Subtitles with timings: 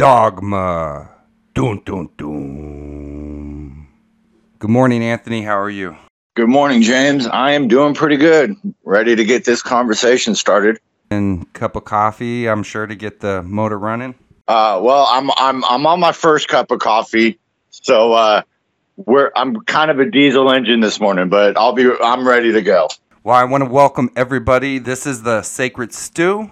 [0.00, 1.10] Dogma.
[1.52, 3.86] Dun, dun, dun.
[4.58, 5.42] Good morning, Anthony.
[5.42, 5.94] How are you?
[6.36, 7.26] Good morning, James.
[7.26, 8.56] I am doing pretty good.
[8.82, 10.80] Ready to get this conversation started.
[11.10, 14.14] And cup of coffee, I'm sure, to get the motor running.
[14.48, 17.38] Uh, well, I'm I'm I'm on my first cup of coffee,
[17.68, 18.40] so uh,
[18.96, 22.62] we're I'm kind of a diesel engine this morning, but I'll be I'm ready to
[22.62, 22.88] go.
[23.22, 24.78] Well, I want to welcome everybody.
[24.78, 26.50] This is the Sacred Stew.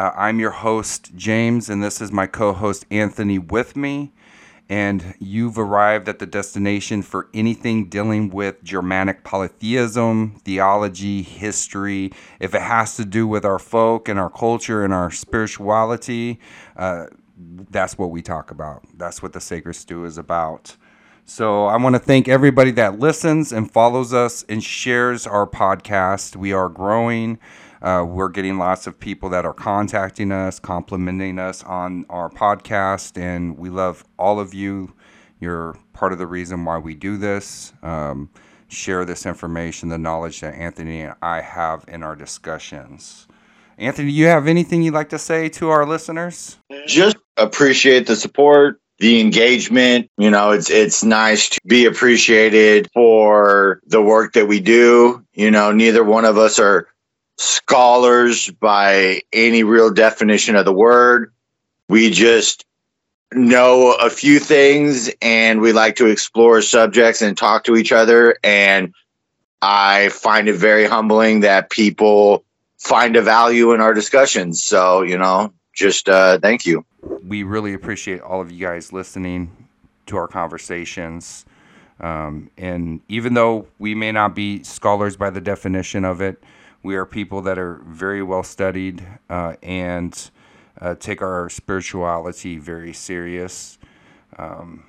[0.00, 4.14] Uh, I'm your host, James, and this is my co host, Anthony, with me.
[4.66, 12.12] And you've arrived at the destination for anything dealing with Germanic polytheism, theology, history.
[12.40, 16.40] If it has to do with our folk and our culture and our spirituality,
[16.78, 17.08] uh,
[17.70, 18.86] that's what we talk about.
[18.96, 20.78] That's what the Sacred Stew is about.
[21.26, 26.36] So I want to thank everybody that listens and follows us and shares our podcast.
[26.36, 27.38] We are growing.
[27.82, 33.18] Uh, we're getting lots of people that are contacting us, complimenting us on our podcast,
[33.18, 34.92] and we love all of you.
[35.40, 37.72] You're part of the reason why we do this.
[37.82, 38.28] Um,
[38.68, 43.26] share this information, the knowledge that Anthony and I have in our discussions.
[43.78, 46.58] Anthony, do you have anything you'd like to say to our listeners?
[46.86, 50.10] Just appreciate the support, the engagement.
[50.18, 55.24] You know, it's it's nice to be appreciated for the work that we do.
[55.32, 56.88] You know, neither one of us are
[57.40, 61.32] scholars by any real definition of the word.
[61.88, 62.66] We just
[63.32, 68.36] know a few things and we like to explore subjects and talk to each other.
[68.44, 68.92] And
[69.62, 72.44] I find it very humbling that people
[72.76, 74.62] find a value in our discussions.
[74.62, 76.84] So, you know, just uh, thank you.
[77.26, 79.68] We really appreciate all of you guys listening
[80.06, 81.46] to our conversations.
[82.00, 86.42] Um, and even though we may not be scholars by the definition of it,
[86.82, 90.30] we are people that are very well studied uh, and
[90.80, 93.78] uh, take our spirituality very serious.
[94.38, 94.84] Um,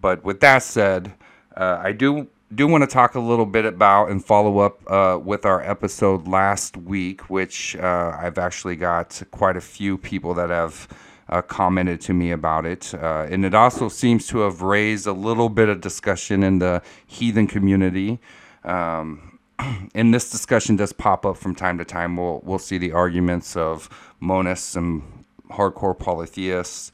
[0.00, 1.14] but with that said,
[1.56, 5.18] uh, I do do want to talk a little bit about and follow up uh,
[5.22, 10.50] with our episode last week, which uh, I've actually got quite a few people that
[10.50, 10.86] have
[11.28, 12.94] uh, commented to me about it.
[12.94, 16.82] Uh, and it also seems to have raised a little bit of discussion in the
[17.04, 18.20] heathen community.
[18.64, 19.35] Um,
[19.94, 22.16] and this discussion does pop up from time to time.
[22.16, 23.88] We'll we'll see the arguments of
[24.22, 26.92] monists and hardcore polytheists,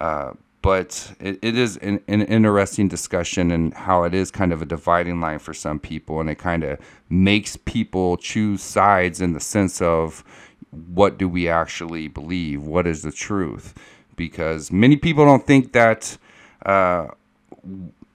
[0.00, 4.60] uh, but it, it is an, an, interesting discussion and how it is kind of
[4.62, 6.78] a dividing line for some people, and it kind of
[7.08, 10.24] makes people choose sides in the sense of
[10.70, 13.74] what do we actually believe, what is the truth,
[14.16, 16.16] because many people don't think that.
[16.64, 17.08] Uh,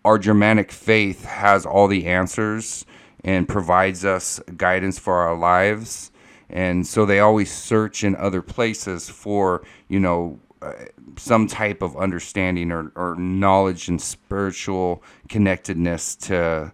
[0.06, 2.86] our Germanic faith has all the answers
[3.24, 6.12] and provides us guidance for our lives.
[6.50, 10.74] And so they always search in other places for, you know, uh,
[11.18, 16.72] some type of understanding or, or knowledge and spiritual connectedness to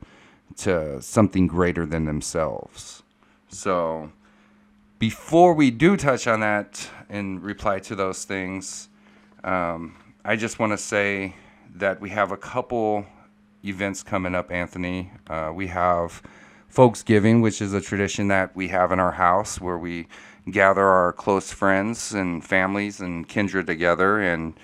[0.55, 3.01] to something greater than themselves.
[3.49, 4.11] So
[4.99, 8.87] before we do touch on that and reply to those things,
[9.43, 11.35] um, I just want to say
[11.75, 13.05] that we have a couple
[13.63, 15.12] events coming up, Anthony.
[15.28, 16.22] Uh, we have
[16.68, 20.07] Folksgiving, which is a tradition that we have in our house where we
[20.50, 24.59] gather our close friends and families and kindred together and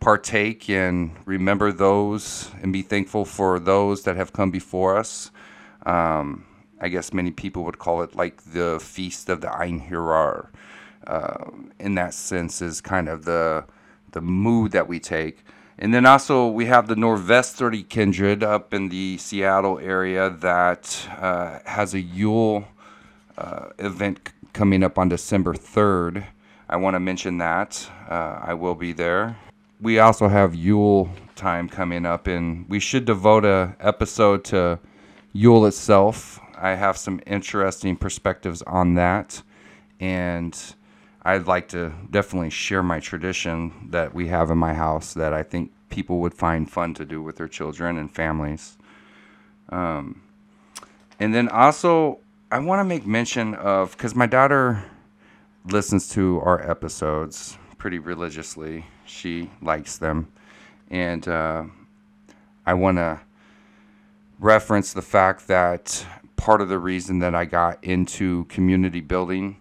[0.00, 5.30] partake and remember those and be thankful for those that have come before us.
[5.86, 6.44] Um,
[6.80, 10.48] I guess many people would call it like the feast of the Einherjar.
[11.06, 13.64] Uh, in that sense, is kind of the
[14.12, 15.44] the mood that we take.
[15.82, 21.08] And then also we have the Norvest 30 Kindred up in the Seattle area that
[21.18, 22.68] uh, has a Yule
[23.36, 26.24] uh, event c- coming up on December 3rd.
[26.68, 27.90] I want to mention that.
[28.08, 29.36] Uh, I will be there.
[29.80, 34.78] We also have Yule time coming up, and we should devote a episode to
[35.32, 36.38] Yule itself.
[36.56, 39.42] I have some interesting perspectives on that,
[39.98, 40.56] and
[41.24, 45.44] I'd like to definitely share my tradition that we have in my house that I
[45.44, 48.76] think people would find fun to do with their children and families.
[49.68, 50.22] Um,
[51.20, 52.18] and then also,
[52.50, 54.84] I want to make mention of because my daughter
[55.64, 58.86] listens to our episodes pretty religiously.
[59.06, 60.32] She likes them.
[60.90, 61.64] And uh,
[62.66, 63.20] I want to
[64.40, 66.04] reference the fact that
[66.34, 69.56] part of the reason that I got into community building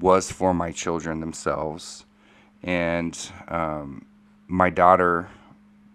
[0.00, 2.04] was for my children themselves.
[2.62, 4.06] And um,
[4.48, 5.28] my daughter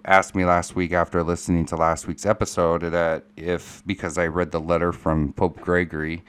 [0.06, 4.52] asked me last week after listening to last week's episode that if, because I read
[4.52, 6.24] the letter from Pope Gregory,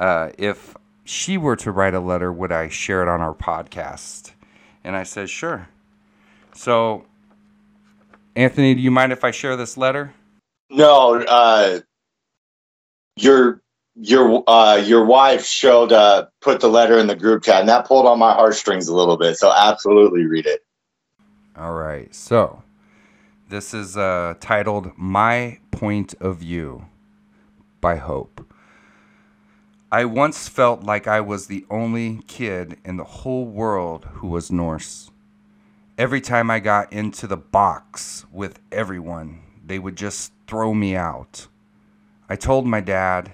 [0.00, 4.32] uh, if she were to write a letter, would I share it on our podcast?
[4.84, 5.68] And I said, sure.
[6.54, 7.04] So,
[8.36, 10.14] Anthony, do you mind if I share this letter?
[10.70, 11.80] No, uh,
[13.16, 13.62] your
[14.00, 17.86] your uh, your wife showed uh, put the letter in the group chat, and that
[17.86, 19.36] pulled on my heartstrings a little bit.
[19.36, 20.64] So absolutely read it.
[21.56, 22.14] All right.
[22.14, 22.62] So,
[23.48, 26.86] this is uh, titled "My Point of View"
[27.80, 28.44] by Hope.
[29.90, 34.52] I once felt like I was the only kid in the whole world who was
[34.52, 35.10] Norse.
[35.96, 41.48] Every time I got into the box with everyone, they would just throw me out.
[42.28, 43.32] I told my dad,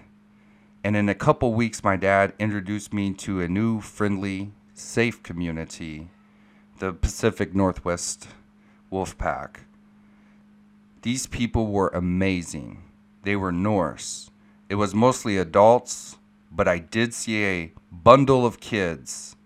[0.85, 6.11] and in a couple weeks, my dad introduced me to a new, friendly, safe community,
[6.79, 8.29] the Pacific Northwest
[8.93, 9.61] Wolfpack.
[11.01, 12.83] These people were amazing.
[13.23, 14.31] They were Norse.
[14.69, 16.19] It was mostly adults,
[16.53, 19.37] but I did see a bundle of kids.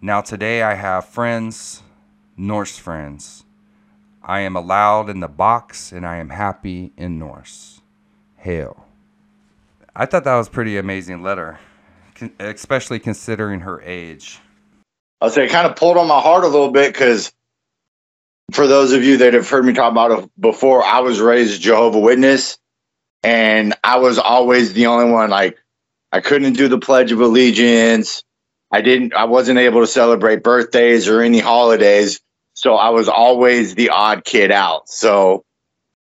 [0.00, 1.82] Now, today I have friends,
[2.38, 3.44] Norse friends.
[4.22, 7.82] I am allowed in the box and I am happy in Norse.
[8.36, 8.87] Hail.
[10.00, 11.58] I thought that was pretty amazing letter,
[12.38, 14.38] especially considering her age.
[15.20, 17.32] I'll say it kind of pulled on my heart a little bit because
[18.52, 21.60] for those of you that have heard me talk about it before, I was raised
[21.60, 22.58] Jehovah Witness,
[23.24, 25.30] and I was always the only one.
[25.30, 25.58] Like
[26.12, 28.22] I couldn't do the Pledge of Allegiance.
[28.70, 29.14] I didn't.
[29.14, 32.20] I wasn't able to celebrate birthdays or any holidays,
[32.54, 34.88] so I was always the odd kid out.
[34.88, 35.44] So,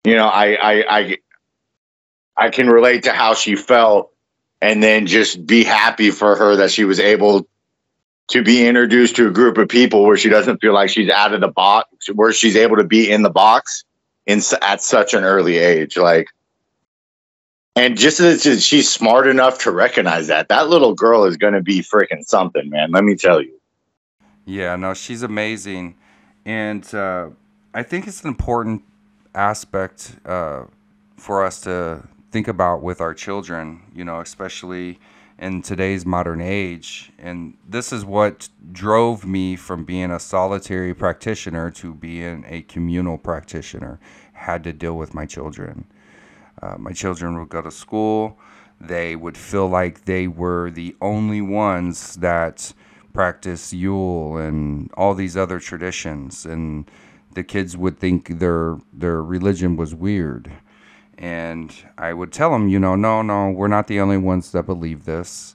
[0.04, 1.18] you know, I I I,
[2.40, 4.12] I can relate to how she felt,
[4.62, 7.48] and then just be happy for her that she was able
[8.30, 11.34] to be introduced to a group of people where she doesn't feel like she's out
[11.34, 13.84] of the box, where she's able to be in the box
[14.26, 16.28] in at such an early age, like.
[17.76, 21.62] And just that she's smart enough to recognize that that little girl is going to
[21.62, 22.92] be freaking something, man.
[22.92, 23.58] Let me tell you.
[24.46, 25.96] Yeah, no, she's amazing,
[26.46, 27.30] and uh,
[27.74, 28.84] I think it's an important
[29.36, 30.64] aspect uh,
[31.18, 33.84] for us to think about with our children.
[33.94, 35.00] You know, especially
[35.40, 37.12] in today's modern age.
[37.18, 43.18] And this is what drove me from being a solitary practitioner to being a communal
[43.18, 44.00] practitioner.
[44.34, 45.86] Had to deal with my children.
[46.62, 48.38] Uh, my children would go to school.
[48.82, 52.74] They would feel like they were the only ones that
[53.14, 56.90] practice Yule and all these other traditions, and
[57.34, 60.52] the kids would think their their religion was weird
[61.20, 64.66] and I would tell them, you know, no, no, we're not the only ones that
[64.66, 65.54] believe this.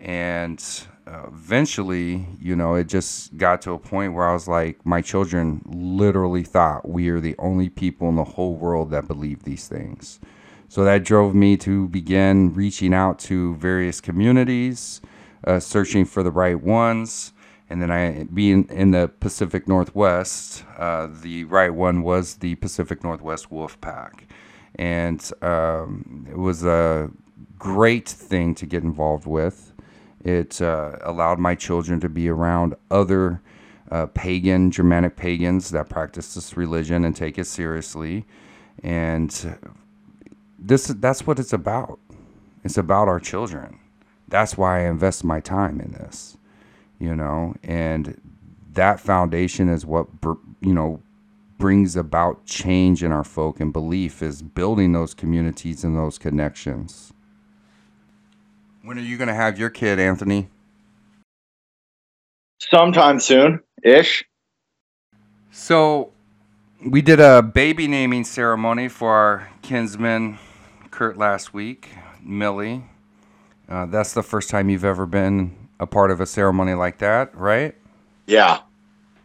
[0.00, 0.62] And
[1.06, 5.00] uh, eventually, you know, it just got to a point where I was like, my
[5.00, 9.66] children literally thought we are the only people in the whole world that believe these
[9.66, 10.20] things.
[10.68, 15.00] So that drove me to begin reaching out to various communities,
[15.42, 17.32] uh, searching for the right ones.
[17.70, 23.02] And then I, being in the Pacific Northwest, uh, the right one was the Pacific
[23.02, 24.26] Northwest Wolf Pack
[24.78, 27.10] and um, it was a
[27.58, 29.72] great thing to get involved with.
[30.24, 33.40] It uh, allowed my children to be around other
[33.90, 38.26] uh, pagan, Germanic pagans that practice this religion and take it seriously.
[38.82, 39.58] And
[40.58, 41.98] this that's what it's about.
[42.64, 43.78] It's about our children.
[44.28, 46.36] That's why I invest my time in this,
[46.98, 47.54] you know.
[47.62, 48.20] And
[48.74, 50.06] that foundation is what
[50.60, 51.00] you know
[51.58, 57.12] brings about change in our folk and belief is building those communities and those connections.
[58.82, 60.48] When are you going to have your kid, Anthony?
[62.60, 64.24] Sometime soon ish.
[65.50, 66.12] So,
[66.84, 70.38] we did a baby naming ceremony for our kinsman,
[70.90, 71.90] Kurt, last week,
[72.22, 72.84] Millie.
[73.68, 77.34] Uh, that's the first time you've ever been a part of a ceremony like that,
[77.36, 77.74] right?
[78.26, 78.60] Yeah.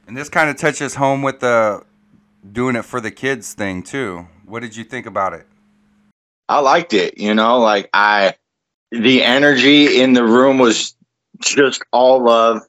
[0.08, 1.84] And this kind of touches home with the
[2.52, 4.28] doing it for the kids thing too.
[4.46, 5.48] What did you think about it?
[6.50, 7.18] I liked it.
[7.18, 8.36] You know, like I,
[8.92, 10.96] the energy in the room was
[11.40, 12.62] just all love,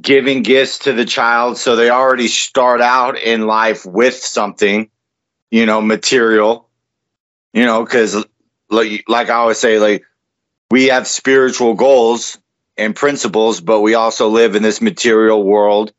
[0.00, 1.58] giving gifts to the child.
[1.58, 4.90] So they already start out in life with something,
[5.50, 6.68] you know, material,
[7.52, 8.24] you know, because
[8.70, 10.04] like, like I always say, like
[10.70, 12.38] we have spiritual goals
[12.76, 15.92] and principles, but we also live in this material world.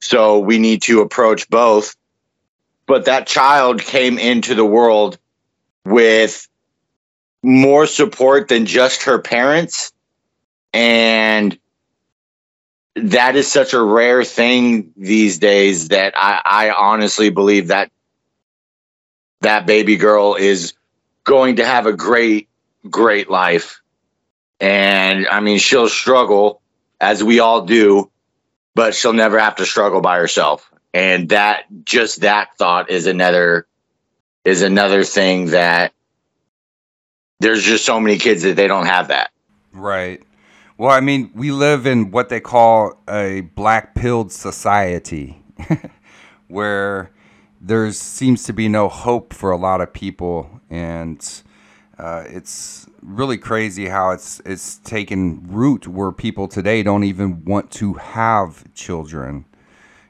[0.00, 1.96] So we need to approach both
[2.88, 5.18] but that child came into the world
[5.84, 6.48] with
[7.42, 9.92] more support than just her parents.
[10.72, 11.56] And
[12.96, 17.92] that is such a rare thing these days that I, I honestly believe that
[19.42, 20.72] that baby girl is
[21.22, 22.48] going to have a great
[22.90, 23.80] great life.
[24.60, 26.60] And i mean she'll struggle
[27.00, 28.10] as we all do
[28.74, 33.68] but she'll never have to struggle by herself And that just that thought is another
[34.44, 35.92] is another thing that
[37.38, 39.30] there's just so many kids that they don't have that.
[39.72, 40.20] Right.
[40.76, 45.40] Well, I mean, we live in what they call a black pilled society
[46.48, 47.12] where
[47.60, 50.50] there seems to be no hope for a lot of people.
[50.68, 51.24] And
[51.96, 57.70] uh, it's really crazy how it's it's taken root where people today don't even want
[57.70, 59.44] to have children,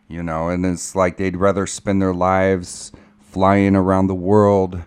[0.08, 4.82] you know, and it's like they'd rather spend their lives flying around the world,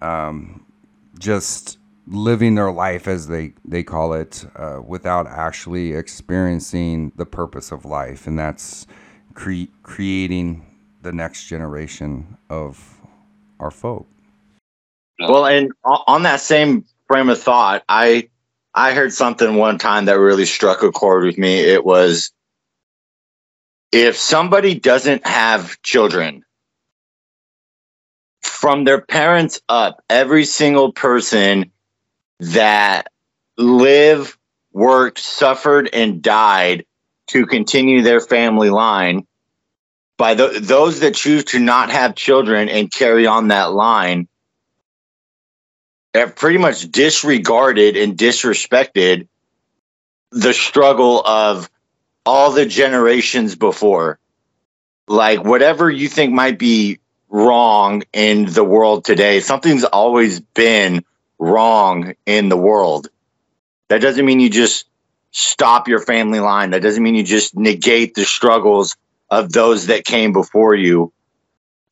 [0.00, 0.64] um,
[1.18, 7.72] just living their life as they they call it, uh, without actually experiencing the purpose
[7.72, 8.86] of life, and that's
[9.34, 10.66] cre- creating
[11.02, 13.00] the next generation of
[13.60, 14.06] our folk.
[15.18, 18.28] Well, and on that same frame of thought, I
[18.74, 21.60] I heard something one time that really struck a chord with me.
[21.60, 22.32] It was
[23.94, 26.44] if somebody doesn't have children,
[28.42, 31.70] from their parents up, every single person
[32.40, 33.06] that
[33.56, 34.36] lived,
[34.72, 36.84] worked, suffered, and died
[37.28, 39.28] to continue their family line,
[40.18, 44.26] by the, those that choose to not have children and carry on that line,
[46.14, 49.28] have pretty much disregarded and disrespected
[50.32, 51.70] the struggle of
[52.26, 54.18] all the generations before.
[55.06, 61.04] Like whatever you think might be wrong in the world today, something's always been
[61.38, 63.08] wrong in the world.
[63.88, 64.86] That doesn't mean you just
[65.30, 66.70] stop your family line.
[66.70, 68.96] That doesn't mean you just negate the struggles
[69.30, 71.12] of those that came before you.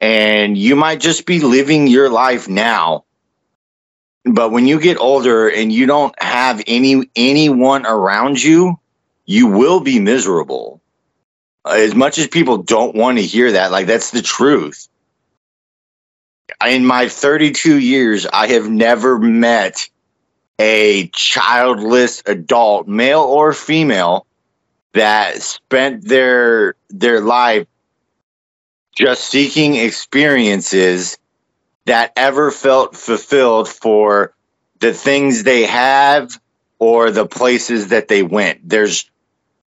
[0.00, 3.04] And you might just be living your life now
[4.24, 8.78] but when you get older and you don't have any anyone around you
[9.32, 10.80] you will be miserable
[11.64, 14.88] uh, as much as people don't want to hear that like that's the truth
[16.66, 19.88] in my 32 years i have never met
[20.58, 24.26] a childless adult male or female
[24.92, 27.66] that spent their their life
[28.94, 31.16] just seeking experiences
[31.86, 34.34] that ever felt fulfilled for
[34.80, 36.38] the things they have
[36.78, 38.68] or the places that they went.
[38.68, 39.10] There's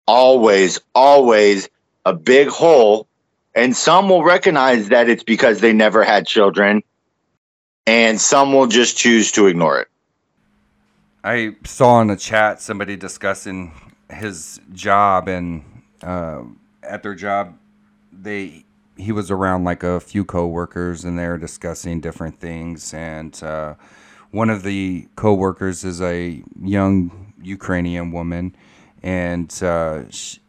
[0.06, 1.68] always, always
[2.04, 3.06] a big hole.
[3.54, 6.82] And some will recognize that it's because they never had children,
[7.86, 9.88] and some will just choose to ignore it.
[11.24, 13.72] I saw in the chat somebody discussing
[14.10, 15.64] his job, and
[16.02, 16.42] uh,
[16.82, 17.56] at their job,
[18.12, 18.64] they
[18.96, 23.74] he was around like a few coworkers and they were discussing different things and uh,
[24.30, 28.56] one of the coworkers is a young Ukrainian woman
[29.02, 30.02] and uh,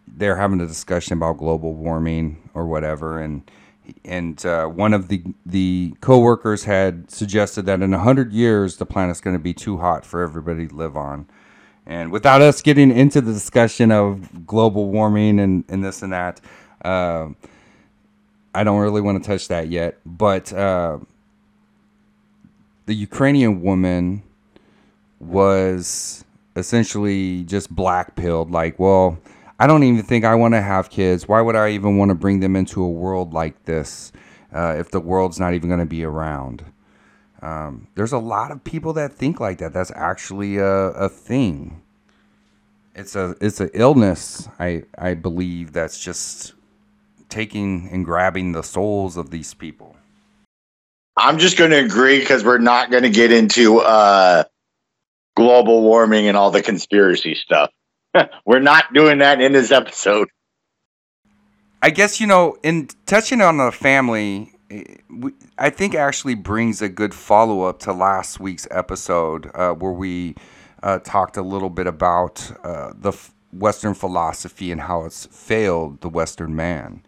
[0.08, 3.20] they're having a discussion about global warming or whatever.
[3.20, 3.50] And
[4.04, 9.22] and uh, one of the the coworkers had suggested that in 100 years the planet's
[9.22, 11.28] going to be too hot for everybody to live on.
[11.86, 16.42] And without us getting into the discussion of global warming and, and this and that
[16.84, 17.30] uh,
[18.54, 20.98] I don't really want to touch that yet, but uh,
[22.88, 24.24] the Ukrainian woman
[25.20, 26.26] was
[26.58, 28.52] essentially just black pilled.
[28.52, 29.18] Like, well,
[29.60, 31.28] I don't even think I want to have kids.
[31.28, 34.12] Why would I even want to bring them into a world like this
[34.54, 36.66] uh, if the world's not even going to be around?
[37.42, 39.74] Um, there's a lot of people that think like that.
[39.74, 41.82] That's actually a, a thing.
[42.96, 44.50] It's a it's an illness.
[44.60, 46.54] I I believe that's just
[47.30, 49.96] taking and grabbing the souls of these people.
[51.16, 54.44] I'm just going to agree because we're not going to get into uh,
[55.38, 57.70] global warming and all the conspiracy stuff.
[58.46, 60.30] we're not doing that in this episode.
[61.80, 64.52] I guess, you know, in touching on the family,
[65.60, 70.34] I think actually brings a good follow up to last week's episode uh, where we
[70.82, 73.14] uh, talked a little bit about uh, the
[73.54, 77.04] Western philosophy and how it's failed the Western man.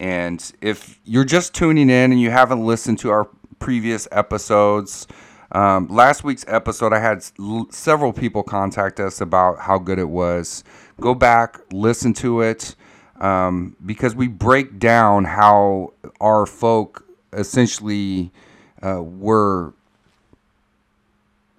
[0.00, 3.28] And if you're just tuning in and you haven't listened to our
[3.58, 5.06] previous episodes,
[5.56, 10.10] um, last week's episode, I had l- several people contact us about how good it
[10.10, 10.62] was.
[11.00, 12.74] Go back, listen to it,
[13.20, 18.30] um, because we break down how our folk essentially
[18.82, 19.72] uh, were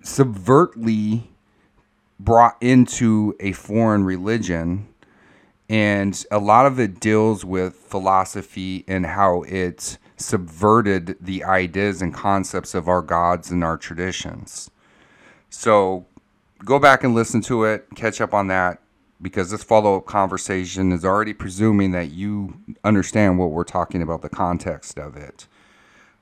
[0.03, 1.23] subvertly
[2.19, 4.87] brought into a foreign religion
[5.69, 12.13] and a lot of it deals with philosophy and how it subverted the ideas and
[12.13, 14.69] concepts of our gods and our traditions.
[15.49, 16.05] So
[16.65, 18.81] go back and listen to it, catch up on that.
[19.21, 24.21] because this follow up conversation is already presuming that you understand what we're talking about,
[24.21, 25.47] the context of it.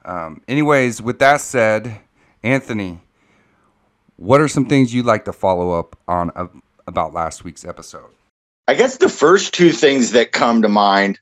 [0.06, 2.00] Um, anyways, with that said,
[2.44, 3.02] Anthony,
[4.18, 6.48] what are some things you'd like to follow up on uh,
[6.88, 8.12] about last week's episode?
[8.68, 11.20] I guess the first two things that come to mind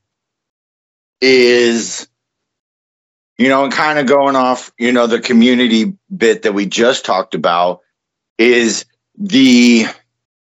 [1.20, 2.06] is,
[3.38, 7.04] you know, and kind of going off, you know, the community bit that we just
[7.04, 7.80] talked about
[8.38, 8.84] is
[9.16, 9.86] the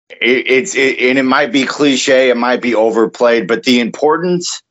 [0.09, 4.63] it, it's it, and it might be cliche, it might be overplayed, but the importance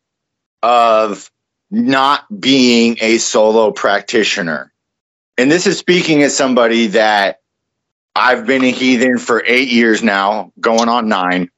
[0.63, 1.32] of
[1.72, 4.74] not being a solo practitioner.
[5.38, 7.39] And this is speaking as somebody that
[8.16, 11.50] I've been a heathen for eight years now, going on nine.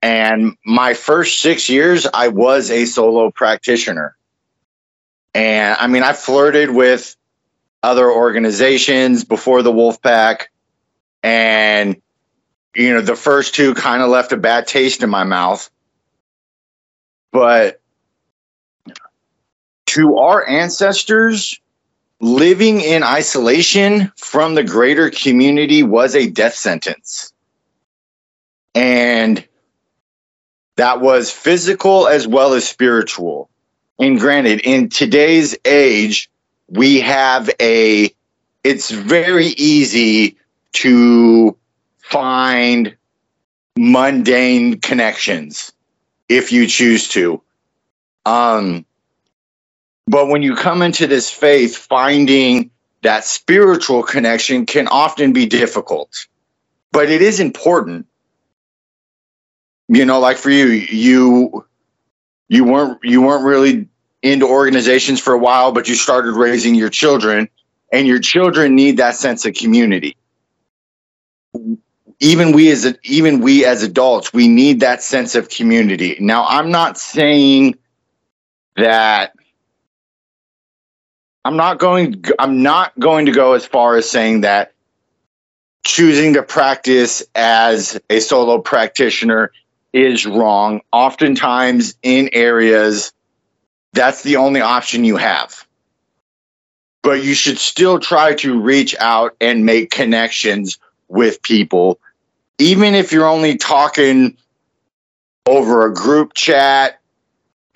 [0.00, 4.16] And my first six years, I was a solo practitioner.
[5.34, 7.16] And I mean, I flirted with
[7.82, 10.44] other organizations before the Wolfpack.
[11.22, 12.00] And
[12.74, 15.70] you know, the first two kind of left a bad taste in my mouth.
[17.32, 17.80] But
[19.86, 21.60] to our ancestors,
[22.20, 27.32] living in isolation from the greater community was a death sentence.
[28.74, 29.46] And
[30.76, 33.50] that was physical as well as spiritual.
[33.98, 36.30] And granted, in today's age,
[36.68, 38.12] we have a,
[38.64, 40.36] it's very easy
[40.72, 41.56] to
[41.98, 42.96] find
[43.76, 45.72] mundane connections
[46.28, 47.40] if you choose to.
[48.26, 48.84] Um,
[50.06, 52.70] but when you come into this faith, finding
[53.02, 56.26] that spiritual connection can often be difficult,
[56.92, 58.06] but it is important.
[59.88, 61.66] You know, like for you, you
[62.48, 63.88] you weren't you weren't really
[64.22, 67.48] into organizations for a while, but you started raising your children,
[67.92, 70.16] and your children need that sense of community.
[72.20, 76.16] Even we as a, even we as adults we need that sense of community.
[76.20, 77.76] Now i'm not saying
[78.76, 79.34] that
[81.44, 84.72] i'm not going i'm not going to go as far as saying that
[85.84, 89.52] choosing to practice as a solo practitioner
[89.94, 93.14] is wrong oftentimes in areas
[93.94, 95.66] that's the only option you have
[97.02, 100.78] but you should still try to reach out and make connections
[101.08, 101.98] with people
[102.58, 104.36] even if you're only talking
[105.46, 107.00] over a group chat,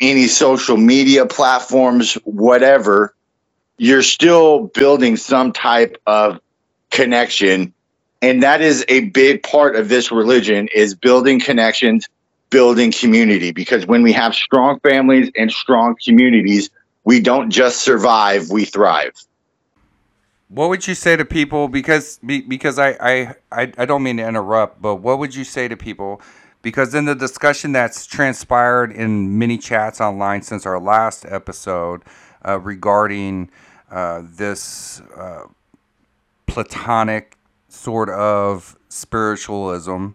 [0.00, 3.14] any social media platforms, whatever,
[3.76, 6.40] you're still building some type of
[6.90, 7.72] connection.
[8.20, 12.08] And that is a big part of this religion is building connections,
[12.50, 13.52] building community.
[13.52, 16.68] Because when we have strong families and strong communities,
[17.04, 19.12] we don't just survive, we thrive.
[20.48, 21.68] What would you say to people?
[21.68, 25.76] Because because I, I, I, don't mean to interrupt, but what would you say to
[25.76, 26.20] people?
[26.60, 32.02] Because in the discussion that's transpired in many chats online since our last episode
[32.46, 33.50] uh, regarding
[33.90, 35.44] uh, this uh,
[36.46, 37.37] Platonic
[37.78, 40.08] sort of spiritualism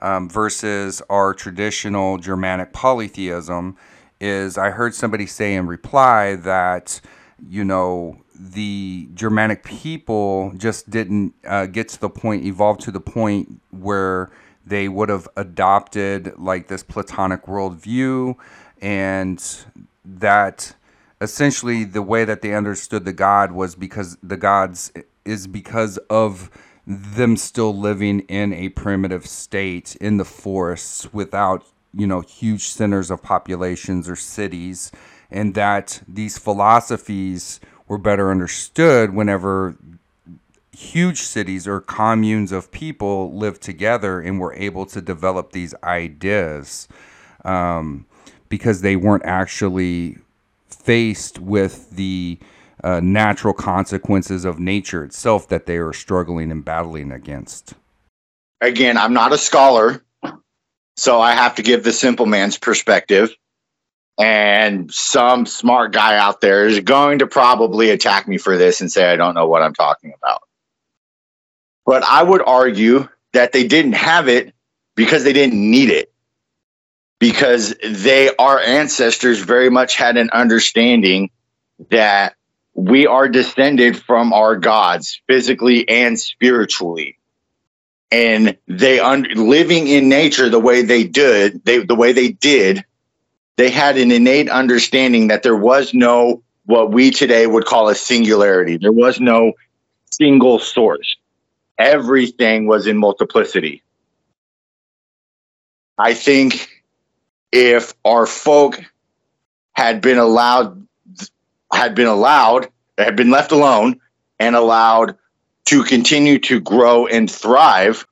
[0.00, 3.76] um, versus our traditional Germanic polytheism,
[4.20, 7.00] is I heard somebody say in reply that
[7.48, 13.00] you know the Germanic people just didn't uh, get to the point, evolve to the
[13.00, 14.30] point where
[14.66, 18.34] they would have adopted like this Platonic worldview,
[18.80, 19.64] and
[20.04, 20.74] that
[21.20, 24.92] essentially the way that they understood the God was because the gods
[25.24, 26.50] is because of
[26.86, 33.10] them still living in a primitive state in the forests without you know huge centers
[33.10, 34.92] of populations or cities
[35.30, 39.76] and that these philosophies were better understood whenever
[40.72, 46.88] huge cities or communes of people lived together and were able to develop these ideas
[47.44, 48.04] um,
[48.48, 50.18] because they weren't actually
[50.68, 52.38] faced with the
[52.84, 57.72] uh, natural consequences of nature itself that they are struggling and battling against.
[58.60, 60.04] Again, I'm not a scholar,
[60.96, 63.34] so I have to give the simple man's perspective
[64.18, 68.92] and some smart guy out there is going to probably attack me for this and
[68.92, 70.42] say I don't know what I'm talking about.
[71.84, 74.54] But I would argue that they didn't have it
[74.94, 76.12] because they didn't need it.
[77.18, 81.30] Because they, our ancestors, very much had an understanding
[81.90, 82.36] that
[82.74, 87.18] we are descended from our gods physically and spiritually.
[88.10, 92.84] And they un- living in nature the way they did, they the way they did
[93.56, 97.94] they had an innate understanding that there was no what we today would call a
[97.94, 98.78] singularity.
[98.78, 99.52] There was no
[100.10, 101.16] single source.
[101.78, 103.82] Everything was in multiplicity.
[105.98, 106.68] I think
[107.52, 108.80] if our folk
[109.72, 110.83] had been allowed
[111.74, 114.00] had been allowed had been left alone
[114.38, 115.16] and allowed
[115.66, 118.06] to continue to grow and thrive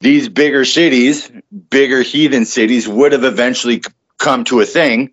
[0.00, 1.30] these bigger cities
[1.70, 3.82] bigger heathen cities would have eventually
[4.18, 5.12] come to a thing.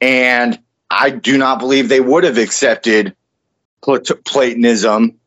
[0.00, 0.58] And
[0.90, 3.16] i do not believe they would have accepted
[3.80, 5.18] platonism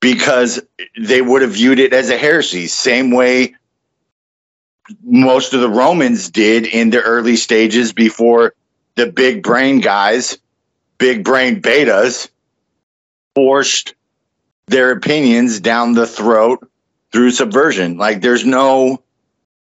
[0.00, 0.60] because
[0.98, 3.54] they would have viewed it as a heresy same way
[5.02, 8.54] most of the romans did in the early stages before
[8.96, 10.38] the big brain guys,
[10.98, 12.28] big brain betas,
[13.34, 13.94] forced
[14.66, 16.66] their opinions down the throat
[17.12, 17.96] through subversion.
[17.96, 19.02] Like there's no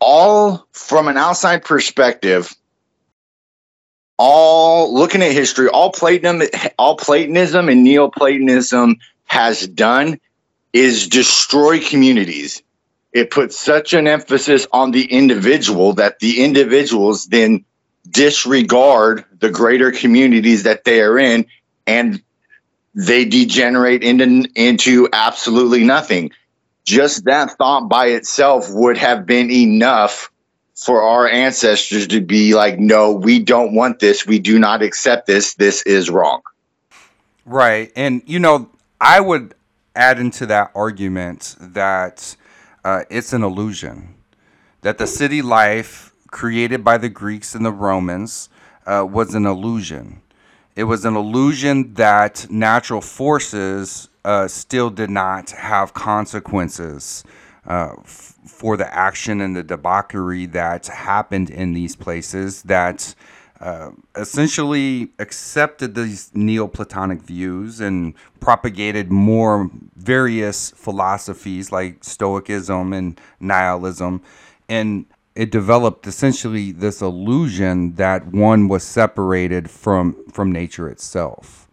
[0.01, 2.55] all from an outside perspective,
[4.19, 10.19] all looking at history, all Platonism, all Platonism and Neoplatonism has done
[10.73, 12.63] is destroy communities.
[13.13, 17.65] It puts such an emphasis on the individual that the individuals then
[18.11, 21.47] disregard the greater communities that they are in
[21.87, 22.23] and
[22.95, 26.31] they degenerate into into absolutely nothing.
[26.85, 30.31] Just that thought by itself would have been enough
[30.75, 34.27] for our ancestors to be like no we don't want this.
[34.27, 35.55] We do not accept this.
[35.55, 36.41] This is wrong.
[37.45, 37.93] Right.
[37.97, 38.71] And you know
[39.01, 39.55] i would
[39.97, 42.37] add into that argument that
[42.85, 44.15] uh, it's an illusion
[44.83, 48.49] that the city life created by the Greeks and the Romans
[48.87, 50.23] uh, was an illusion.
[50.77, 57.25] It was an illusion that natural forces uh, still did not have consequences
[57.67, 63.15] uh, f- for the action and the debauchery that happened in these places that
[63.61, 74.23] uh, essentially accepted these Neoplatonic views and propagated more various philosophies like Stoicism and nihilism.
[74.69, 75.05] And
[75.41, 81.67] it developed essentially this illusion that one was separated from from nature itself.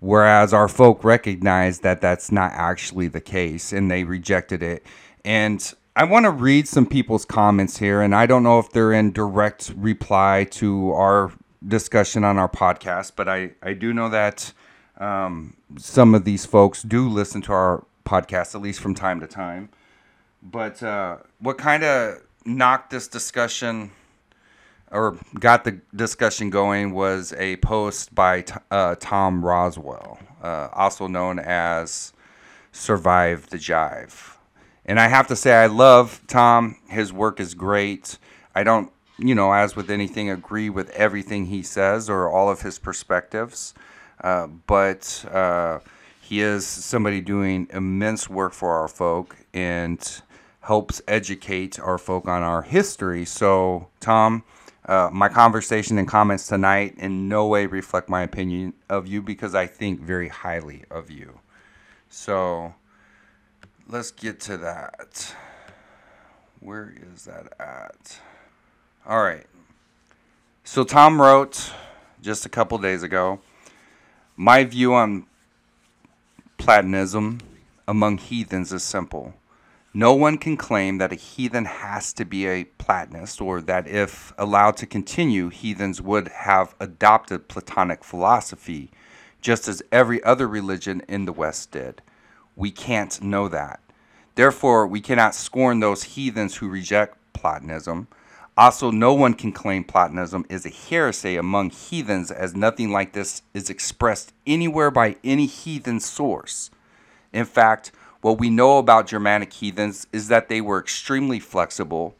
[0.00, 4.86] Whereas our folk recognized that that's not actually the case and they rejected it.
[5.24, 5.60] And
[5.96, 9.12] i want to read some people's comments here and i don't know if they're in
[9.12, 11.32] direct reply to our
[11.68, 14.52] discussion on our podcast but i i do know that
[14.98, 19.26] um, some of these folks do listen to our podcast at least from time to
[19.26, 19.70] time.
[20.42, 23.90] But uh, what kind of knocked this discussion
[24.90, 31.38] or got the discussion going was a post by uh, Tom Rowsell, uh, also known
[31.40, 32.12] as
[32.70, 34.36] Survive the Jive.
[34.86, 36.76] And I have to say, I love Tom.
[36.88, 38.18] His work is great.
[38.54, 42.62] I don't, you know, as with anything, agree with everything he says or all of
[42.62, 43.74] his perspectives.
[44.22, 45.80] Uh, but uh,
[46.20, 49.36] he is somebody doing immense work for our folk.
[49.52, 49.98] And
[50.64, 53.24] helps educate our folk on our history.
[53.24, 54.44] So, Tom,
[54.86, 59.54] uh, my conversation and comments tonight in no way reflect my opinion of you because
[59.54, 61.40] I think very highly of you.
[62.08, 62.74] So,
[63.88, 65.34] let's get to that.
[66.60, 68.20] Where is that at?
[69.06, 69.46] All right.
[70.64, 71.72] So, Tom wrote
[72.22, 73.38] just a couple days ago
[74.34, 75.26] My view on
[76.56, 77.40] Platonism
[77.86, 79.34] among heathens is simple
[79.96, 84.32] no one can claim that a heathen has to be a Platonist, or that if
[84.36, 88.90] allowed to continue, heathens would have adopted Platonic philosophy,
[89.40, 92.02] just as every other religion in the West did.
[92.56, 93.80] We can't know that.
[94.34, 98.08] Therefore, we cannot scorn those heathens who reject Platonism.
[98.56, 103.42] Also, no one can claim Platonism is a heresy among heathens, as nothing like this
[103.52, 106.70] is expressed anywhere by any heathen source.
[107.32, 107.92] In fact,
[108.24, 112.16] what we know about Germanic heathens is that they were extremely flexible,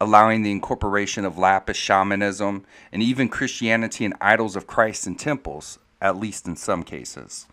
[0.00, 5.80] allowing the incorporation of Lappish shamanism and even Christianity and idols of Christ in temples,
[6.00, 7.48] at least in some cases.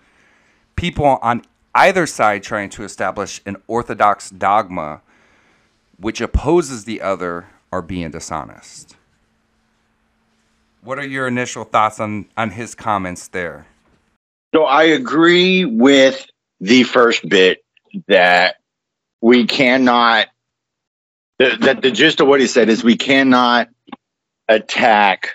[0.75, 1.41] People on
[1.73, 5.01] either side trying to establish an orthodox dogma
[5.97, 8.95] which opposes the other are being dishonest.
[10.83, 13.65] What are your initial thoughts on, on his comments there?
[14.53, 16.23] So I agree with
[16.61, 17.64] the first bit
[18.07, 18.57] that
[19.21, 20.27] we cannot
[21.37, 23.67] that the gist of what he said is we cannot
[24.47, 25.31] attack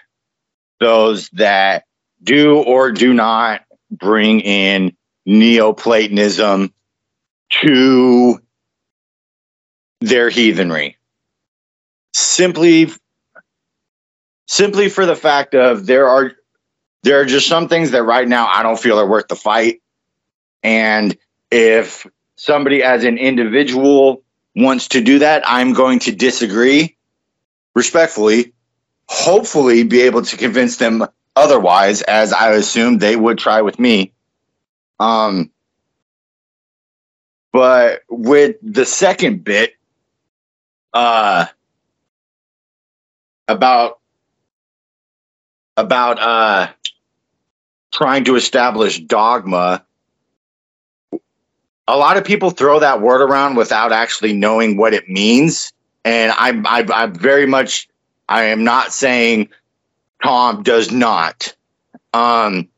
[0.79, 1.85] those that
[2.23, 4.97] do or do not bring in
[5.27, 6.73] Neoplatonism
[7.63, 8.41] to
[10.01, 10.97] their heathenry.
[12.15, 12.91] Simply
[14.47, 16.33] simply for the fact of there are
[17.03, 19.81] there are just some things that right now I don't feel are worth the fight.
[20.63, 21.17] And
[21.51, 22.07] if
[22.41, 24.23] somebody as an individual
[24.57, 26.97] wants to do that, I'm going to disagree
[27.75, 28.55] respectfully,
[29.07, 34.13] hopefully be able to convince them otherwise, as I assume they would try with me.
[34.99, 35.51] Um,
[37.53, 39.75] but with the second bit,
[40.95, 41.45] uh,
[43.49, 43.99] about
[45.77, 46.73] about uh
[47.93, 49.85] trying to establish dogma
[51.91, 55.73] a lot of people throw that word around without actually knowing what it means.
[56.05, 57.89] And i'm i i very much
[58.29, 59.49] i am not saying
[60.23, 61.55] tom does not.
[62.15, 62.69] Um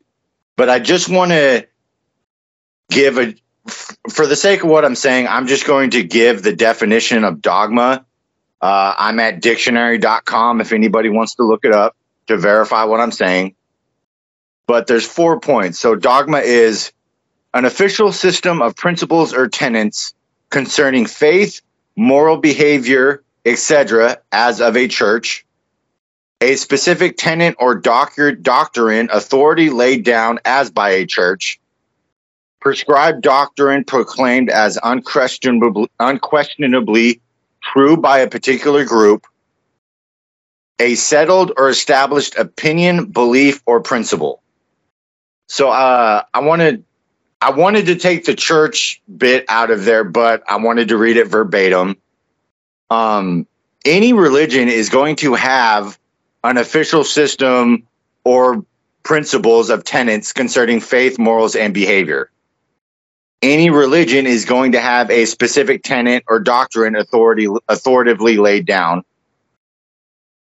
[0.56, 1.66] but i just want to
[2.90, 3.34] give a
[4.10, 7.40] for the sake of what i'm saying i'm just going to give the definition of
[7.40, 8.04] dogma.
[8.60, 11.96] Uh, i'm at dictionary.com if anybody wants to look it up
[12.28, 13.54] to verify what i'm saying.
[14.66, 15.78] But there's four points.
[15.78, 16.92] So dogma is
[17.54, 20.14] an official system of principles or tenets
[20.50, 21.60] concerning faith,
[21.96, 25.44] moral behavior, etc., as of a church,
[26.40, 31.60] a specific tenet or doctrine authority laid down as by a church,
[32.60, 37.20] prescribed doctrine proclaimed as unquestionably, unquestionably
[37.62, 39.26] true by a particular group,
[40.78, 44.42] a settled or established opinion, belief, or principle.
[45.48, 46.82] So uh, I want to
[47.42, 51.16] I wanted to take the church bit out of there, but I wanted to read
[51.16, 51.96] it verbatim.
[52.88, 53.48] Um,
[53.84, 55.98] any religion is going to have
[56.44, 57.88] an official system
[58.22, 58.64] or
[59.02, 62.30] principles of tenets concerning faith, morals, and behavior.
[63.42, 69.02] Any religion is going to have a specific tenet or doctrine authority authoritatively laid down.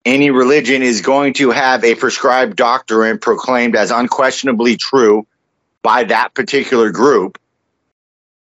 [0.06, 5.26] Any religion is going to have a prescribed doctrine proclaimed as unquestionably true
[5.86, 7.40] by that particular group.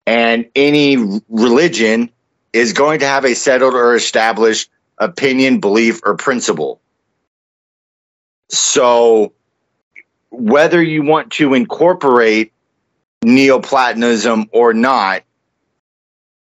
[0.08, 2.10] And any religion
[2.54, 6.80] is going to have a settled or established opinion, belief, or principle.
[8.50, 9.34] So,
[10.30, 12.54] whether you want to incorporate
[13.22, 15.24] Neoplatonism or not,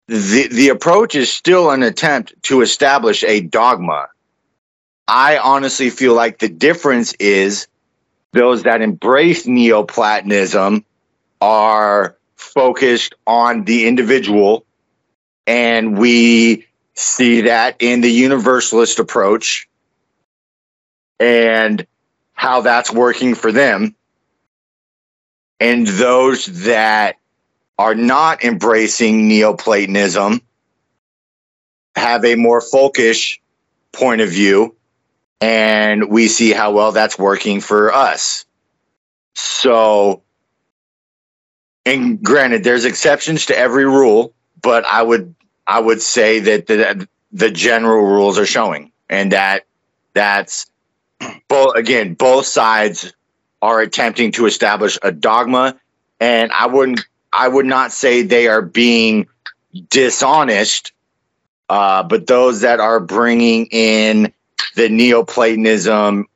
[0.09, 4.09] the, the approach is still an attempt to establish a dogma.
[5.07, 7.67] I honestly feel like the difference is
[8.33, 10.85] those that embrace Neoplatonism
[11.41, 14.65] are focused on the individual.
[15.47, 19.69] And we see that in the universalist approach
[21.19, 21.87] and
[22.33, 23.95] how that's working for them.
[25.59, 27.17] And those that
[27.79, 30.41] are not embracing Neoplatonism
[31.97, 33.41] have a more folkish
[33.93, 34.77] point of view
[35.41, 38.45] and we see how well that's working for us.
[39.35, 40.23] So,
[41.87, 45.35] and granted, there's exceptions to every rule, but I would
[45.67, 49.65] I would say that the the general rules are showing, and that
[50.13, 50.71] that's
[51.49, 53.13] both again both sides
[53.63, 55.79] are attempting to establish a dogma,
[56.19, 57.01] and I wouldn't
[57.33, 59.27] I would not say they are being
[59.89, 60.93] dishonest,
[61.69, 64.33] uh, but those that are bringing in
[64.77, 66.27] the Neoplatonism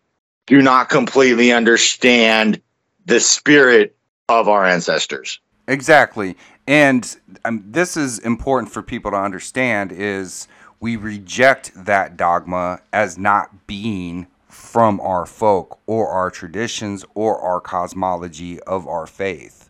[0.46, 2.60] do not completely understand
[3.06, 3.96] the spirit
[4.28, 5.40] of our ancestors.
[5.68, 6.36] Exactly.
[6.66, 10.48] And um, this is important for people to understand is
[10.80, 17.60] we reject that dogma as not being from our folk or our traditions or our
[17.60, 19.68] cosmology of our faith.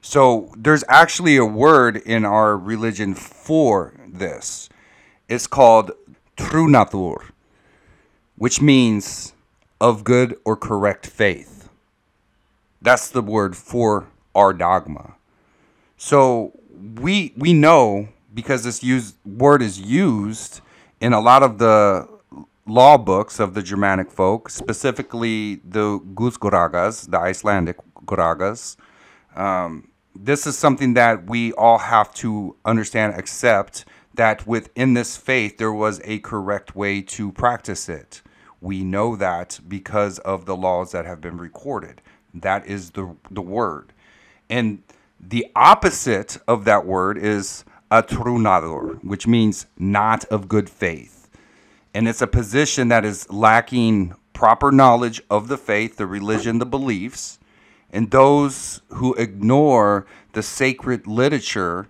[0.00, 4.68] So there's actually a word in our religion for this.
[5.28, 5.90] It's called
[6.36, 7.30] trunatur
[8.36, 9.32] which means
[9.80, 11.68] of good or correct faith.
[12.80, 15.14] That's the word for our dogma.
[15.96, 16.52] So
[17.00, 20.60] we we know because this word is used
[21.00, 22.06] in a lot of the
[22.66, 28.76] law books of the Germanic folk, specifically the Gusgoragas, the Icelandic Grágás.
[29.34, 35.58] Um, this is something that we all have to understand, accept that within this faith
[35.58, 38.22] there was a correct way to practice it.
[38.66, 42.02] We know that because of the laws that have been recorded.
[42.34, 43.92] That is the, the word.
[44.50, 44.82] And
[45.20, 51.30] the opposite of that word is atrunador, which means not of good faith.
[51.94, 56.66] And it's a position that is lacking proper knowledge of the faith, the religion, the
[56.66, 57.38] beliefs,
[57.92, 61.88] and those who ignore the sacred literature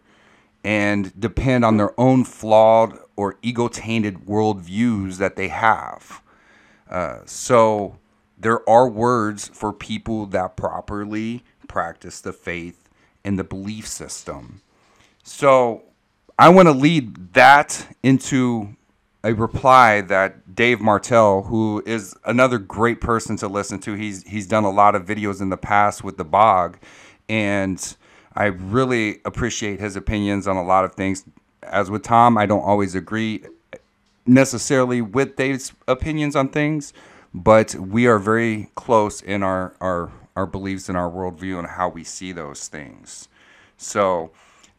[0.63, 6.21] and depend on their own flawed or ego tainted worldviews that they have.
[6.89, 7.99] Uh, so
[8.39, 12.89] there are words for people that properly practice the faith
[13.25, 14.63] and the belief system.
[15.23, 15.83] So
[16.39, 18.77] I want to lead that into
[19.25, 24.47] a reply that Dave Martell, who is another great person to listen to, he's he's
[24.47, 26.79] done a lot of videos in the past with the Bog,
[27.29, 27.97] and
[28.35, 31.25] I really appreciate his opinions on a lot of things.
[31.63, 33.43] As with Tom, I don't always agree
[34.27, 36.93] necessarily with Dave's opinions on things,
[37.35, 41.89] but we are very close in our our our beliefs and our worldview and how
[41.89, 43.29] we see those things.
[43.79, 44.33] So,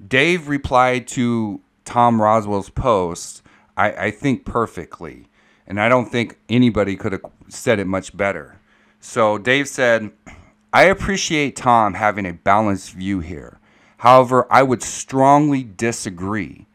[0.05, 3.41] Dave replied to Tom Rowsell's post
[3.77, 5.27] I, I think perfectly.
[5.67, 8.59] And I don't think anybody could have said it much better.
[8.99, 10.11] So Dave said,
[10.73, 13.59] I appreciate Tom having a balanced view here.
[13.97, 16.66] However, I would strongly disagree.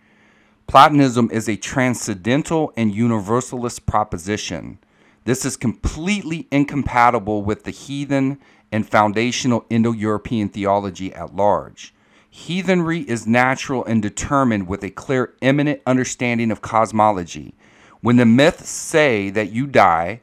[0.73, 4.79] Platonism is a transcendental and universalist proposition.
[5.25, 8.39] This is completely incompatible with the heathen
[8.73, 11.93] and foundational Indo European theology at large.
[12.31, 17.55] Heathenry is natural and determined with a clear, immanent understanding of cosmology.
[18.01, 20.23] When the myths say that you die,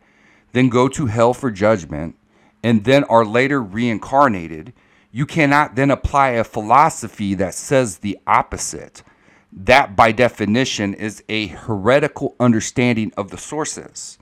[0.53, 2.15] then go to hell for judgment,
[2.63, 4.73] and then are later reincarnated,
[5.11, 9.03] you cannot then apply a philosophy that says the opposite.
[9.51, 14.17] That, by definition, is a heretical understanding of the sources.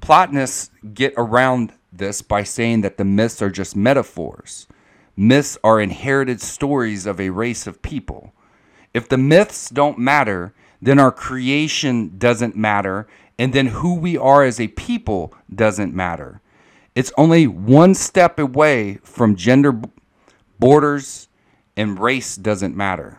[0.00, 4.66] Platonists get around this by saying that the myths are just metaphors.
[5.16, 8.32] Myths are inherited stories of a race of people.
[8.94, 14.44] If the myths don't matter, then our creation doesn't matter, and then who we are
[14.44, 16.40] as a people doesn't matter.
[16.94, 19.80] It's only one step away from gender
[20.58, 21.28] borders,
[21.76, 23.18] and race doesn't matter.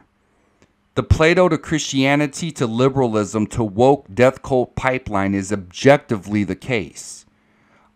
[1.00, 7.26] The Plato to Christianity to liberalism to woke death cult pipeline is objectively the case.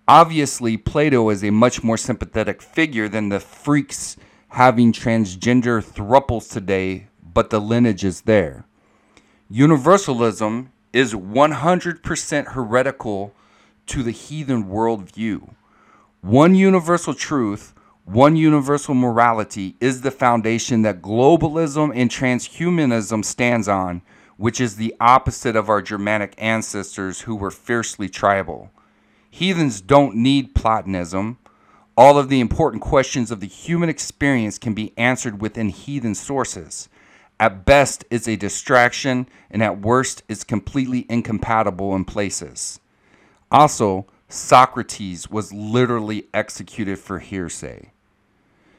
[0.08, 4.16] Obviously, Plato is a much more sympathetic figure than the freaks
[4.52, 8.64] having transgender thruples today, but the lineage is there.
[9.50, 13.34] Universalism is 100% heretical
[13.88, 15.54] to the heathen worldview.
[16.22, 17.74] One universal truth,
[18.06, 24.02] one universal morality is the foundation that globalism and transhumanism stands on,
[24.36, 28.72] which is the opposite of our Germanic ancestors who were fiercely tribal.
[29.30, 31.38] Heathens don't need Platonism.
[31.96, 36.90] All of the important questions of the human experience can be answered within heathen sources.
[37.40, 42.82] At best, it's a distraction, and at worst, it's completely incompatible in places.
[43.50, 47.93] Also, Socrates was literally executed for heresy.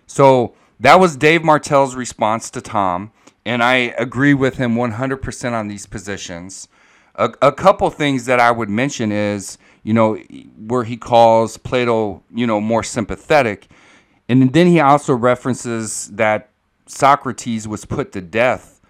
[0.07, 3.13] So that was Dave Martell's response to Tom,
[3.45, 6.69] and I agree with him 100% on these positions.
[7.17, 10.17] A, a couple things that I would mention is you know,
[10.67, 13.69] where he calls Plato, you know, more sympathetic.
[14.29, 16.49] And then he also references that
[16.87, 18.81] Socrates was put to death.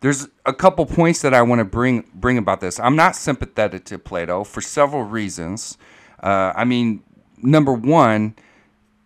[0.00, 2.80] There's a couple points that I want to bring bring about this.
[2.80, 5.76] I'm not sympathetic to Plato for several reasons.
[6.22, 7.02] Uh, I mean,
[7.42, 8.34] number one,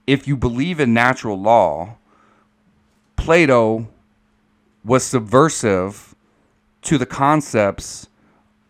[0.07, 1.97] if you believe in natural law,
[3.17, 3.89] Plato
[4.85, 6.15] was subversive
[6.83, 8.09] to the concepts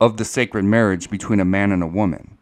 [0.00, 2.36] of the sacred marriage between a man and a woman.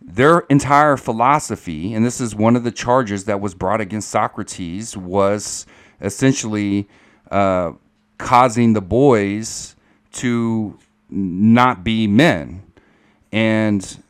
[0.00, 4.96] Their entire philosophy, and this is one of the charges that was brought against Socrates,
[4.96, 5.64] was
[6.00, 6.88] essentially
[7.30, 7.72] uh,
[8.18, 9.76] causing the boys
[10.14, 10.76] to
[11.08, 12.62] not be men.
[13.30, 14.01] And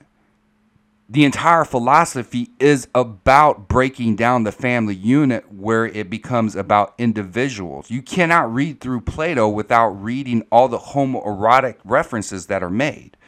[1.13, 7.91] the entire philosophy is about breaking down the family unit where it becomes about individuals.
[7.91, 13.19] You cannot read through Plato without reading all the homoerotic references that are made.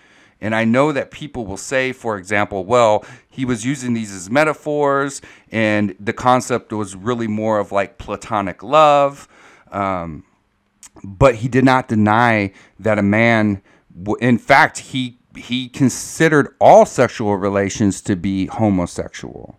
[0.40, 4.30] And I know that people will say, for example, well, he was using these as
[4.30, 5.20] metaphors,
[5.52, 9.28] and the concept was really more of like platonic love.
[9.70, 10.24] Um,
[11.02, 13.60] but he did not deny that a man,
[14.20, 19.58] in fact, he he considered all sexual relations to be homosexual.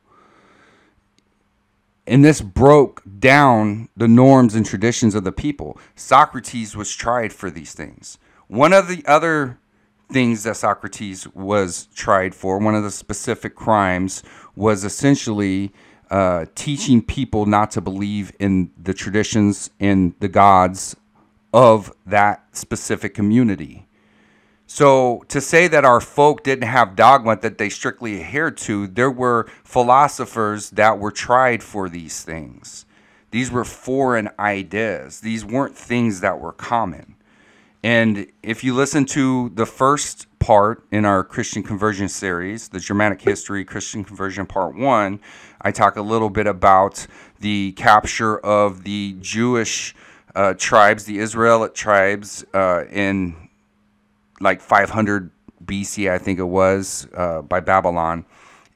[2.07, 5.79] And this broke down the norms and traditions of the people.
[5.95, 8.19] Socrates was tried for these things.
[8.47, 9.57] One of the other
[10.11, 14.21] things that Socrates was tried for, one of the specific crimes,
[14.55, 15.73] was essentially
[16.11, 20.95] uh, teaching people not to believe in the traditions and the gods
[21.53, 23.87] of that specific community.
[24.75, 29.09] So, to say that our folk didn't have dogma that they strictly adhered to, there
[29.09, 32.85] were philosophers that were tried for these things.
[33.31, 37.15] These were foreign ideas, these weren't things that were common.
[37.83, 43.21] And if you listen to the first part in our Christian conversion series, the Germanic
[43.21, 45.21] History Christian Conversion Part 1,
[45.61, 47.07] I talk a little bit about
[47.39, 49.95] the capture of the Jewish
[50.35, 53.44] uh, tribes, the Israelite tribes uh, in
[54.39, 55.31] like 500
[55.63, 58.25] BC, I think it was, uh, by Babylon,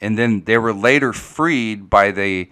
[0.02, 2.50] and then they were later freed by the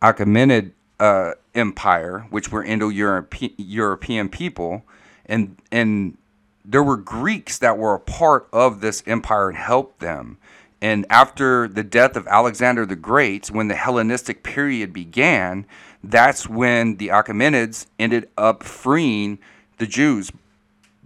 [0.00, 4.84] Achaemenid uh, Empire, which were Indo-European people,
[5.26, 6.16] and and
[6.64, 10.38] there were Greeks that were a part of this empire and helped them.
[10.80, 15.66] And after the death of Alexander the Great, when the Hellenistic period began,
[16.02, 19.38] that's when the Achaemenids ended up freeing
[19.78, 20.30] the Jews.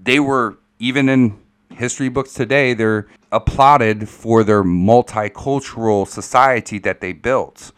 [0.01, 1.39] They were, even in
[1.70, 7.72] history books today, they're applauded for their multicultural society that they built.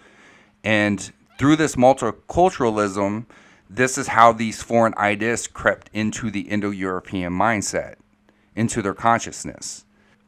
[0.62, 3.26] And through this multiculturalism,
[3.68, 7.96] this is how these foreign ideas crept into the Indo European mindset,
[8.55, 9.84] into their consciousness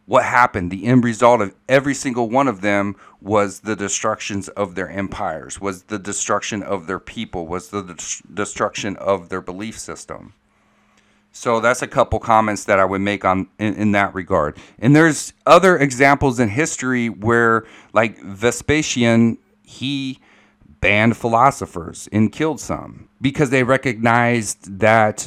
[0.06, 0.70] what happened?
[0.70, 5.60] The end result of every single one of them was the destructions of their empires,
[5.60, 7.82] was the destruction of their people, was the
[8.32, 10.34] destruction of their belief system.
[11.32, 14.58] So that's a couple comments that I would make on in, in, that regard.
[14.78, 17.64] And there's other examples in history where,
[17.94, 20.20] like Vespasian, he
[20.82, 25.26] banned philosophers and killed some because they recognized that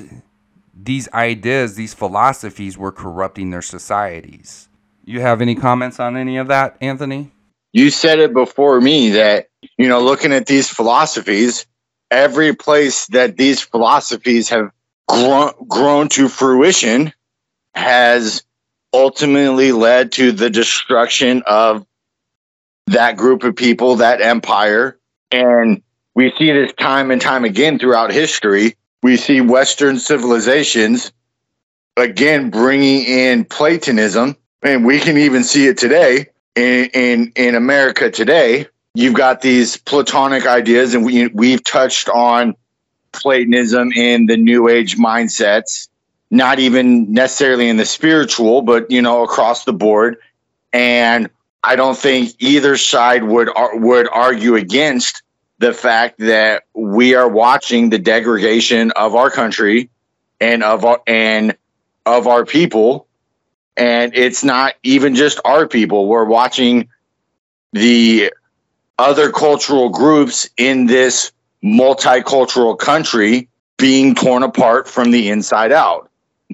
[0.75, 4.69] these ideas, these philosophies were corrupting their societies.
[5.05, 7.31] You have any comments on any of that, Anthony?
[7.73, 9.47] You said it before me that,
[9.77, 11.65] you know, looking at these philosophies,
[12.11, 14.71] every place that these philosophies have
[15.07, 17.13] grown, grown to fruition
[17.73, 18.43] has
[18.93, 21.85] ultimately led to the destruction of
[22.87, 24.97] that group of people, that empire.
[25.31, 25.81] And
[26.13, 28.75] we see this time and time again throughout history.
[29.03, 31.11] We see Western civilizations
[31.97, 38.09] again bringing in Platonism and we can even see it today in in, in America
[38.09, 38.67] today.
[38.95, 42.55] You've got these Platonic ideas, and we we've touched on
[43.15, 45.87] Platonism in the New Age mindsets,
[46.31, 50.17] not even necessarily in the spiritual, but you know across the board.
[50.73, 51.29] And
[51.63, 55.23] I don't think either side would would argue against
[55.59, 59.89] the fact that we are watching the degradation of our country
[60.41, 61.55] and of our and
[62.05, 63.07] of our people
[63.77, 66.07] and it's not even just our people.
[66.07, 66.87] We're watching
[67.73, 68.31] the
[68.97, 71.31] other cultural groups in this
[71.63, 76.09] multicultural country being torn apart from the inside out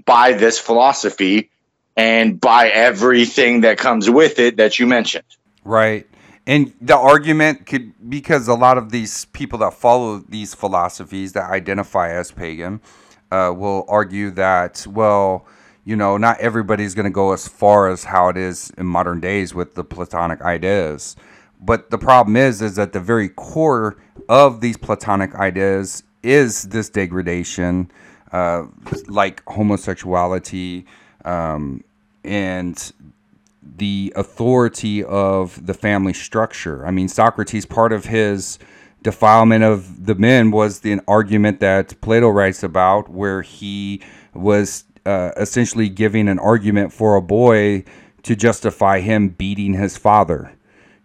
[0.05, 1.49] by this philosophy
[1.97, 5.25] and by everything that comes with it that you mentioned.
[5.63, 6.07] Right.
[6.47, 11.51] And the argument could, because a lot of these people that follow these philosophies that
[11.51, 12.81] identify as pagan
[13.31, 15.45] uh, will argue that, well,
[15.85, 19.19] you know, not everybody's going to go as far as how it is in modern
[19.19, 21.15] days with the Platonic ideas.
[21.61, 23.97] But the problem is, is that the very core
[24.27, 27.91] of these Platonic ideas is this degradation,
[28.31, 28.63] uh,
[29.07, 30.85] like homosexuality,
[31.23, 31.83] um,
[32.23, 32.91] and
[33.77, 36.85] the authority of the family structure.
[36.85, 38.57] I mean, Socrates, part of his
[39.03, 44.01] defilement of the men was the argument that Plato writes about, where he
[44.33, 47.83] was uh, essentially giving an argument for a boy
[48.23, 50.53] to justify him beating his father.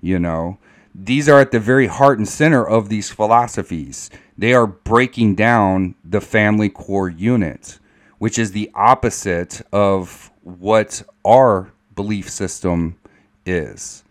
[0.01, 0.59] You know,
[0.95, 4.11] these are at the very heart and center of these philosophies.
[4.39, 7.79] They are breaking down the family core unit,
[8.19, 12.97] which is the opposite of what our belief system
[13.45, 14.05] is.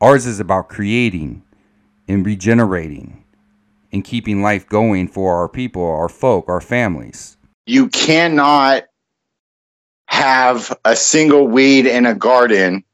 [0.00, 1.42] Ours is about creating
[2.08, 3.24] and regenerating
[3.92, 7.36] and keeping life going for our people, our folk, our families.
[7.66, 8.84] You cannot
[10.06, 12.84] have a single weed in a garden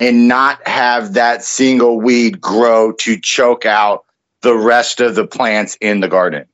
[0.00, 4.04] and not have that single weed grow to choke out
[4.42, 6.46] the rest of the plants in the garden.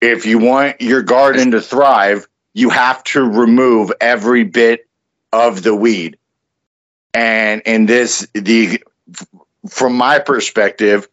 [0.00, 4.88] If you want your garden to thrive, you have to remove every bit
[5.32, 6.18] of the weed.
[7.14, 8.82] And in this, the
[9.68, 11.08] from my perspective,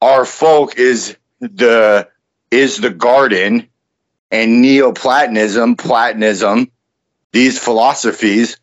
[0.00, 2.08] our folk is the
[2.50, 3.68] is the garden
[4.30, 6.70] and neoplatonism, platonism
[7.32, 8.58] these philosophies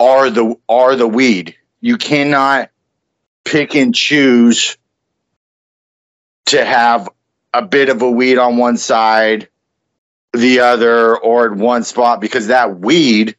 [0.00, 1.56] are the are the weed.
[1.82, 2.70] You cannot
[3.44, 4.78] pick and choose
[6.46, 7.08] to have
[7.52, 9.48] a bit of a weed on one side,
[10.32, 13.34] the other, or at one spot because that weed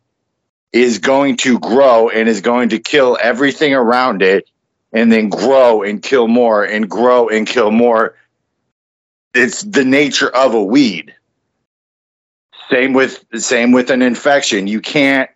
[0.73, 4.49] is going to grow and is going to kill everything around it
[4.91, 8.15] and then grow and kill more and grow and kill more.
[9.33, 11.15] It's the nature of a weed.
[12.69, 14.67] Same with same with an infection.
[14.67, 15.29] You can't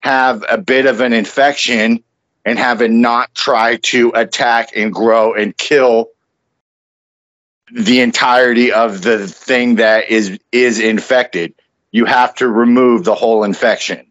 [0.00, 2.02] have a bit of an infection
[2.44, 6.10] and have it not try to attack and grow and kill
[7.72, 11.54] the entirety of the thing that is is infected.
[11.92, 14.06] You have to remove the whole infection.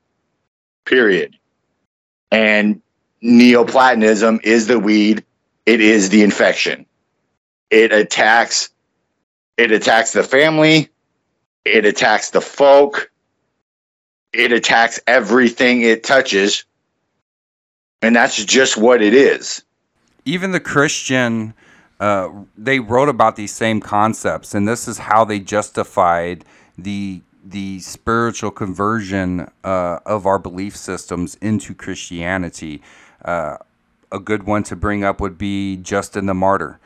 [0.86, 1.36] period.
[2.32, 2.82] And
[3.22, 5.24] neoplatonism is the weed,
[5.66, 6.86] it is the infection.
[7.70, 8.70] It attacks
[9.58, 10.90] it attacks the family,
[11.66, 13.12] it attacks the folk,
[14.34, 16.66] it attacks everything it touches.
[18.02, 19.64] And that's just what it is.
[20.26, 21.54] Even the Christian
[22.02, 26.43] uh, they wrote about these same concepts, and this is how they justified
[26.76, 32.82] the the spiritual conversion uh, of our belief systems into Christianity.
[33.24, 33.58] Uh,
[34.12, 36.80] a good one to bring up would be Justin the Martyr.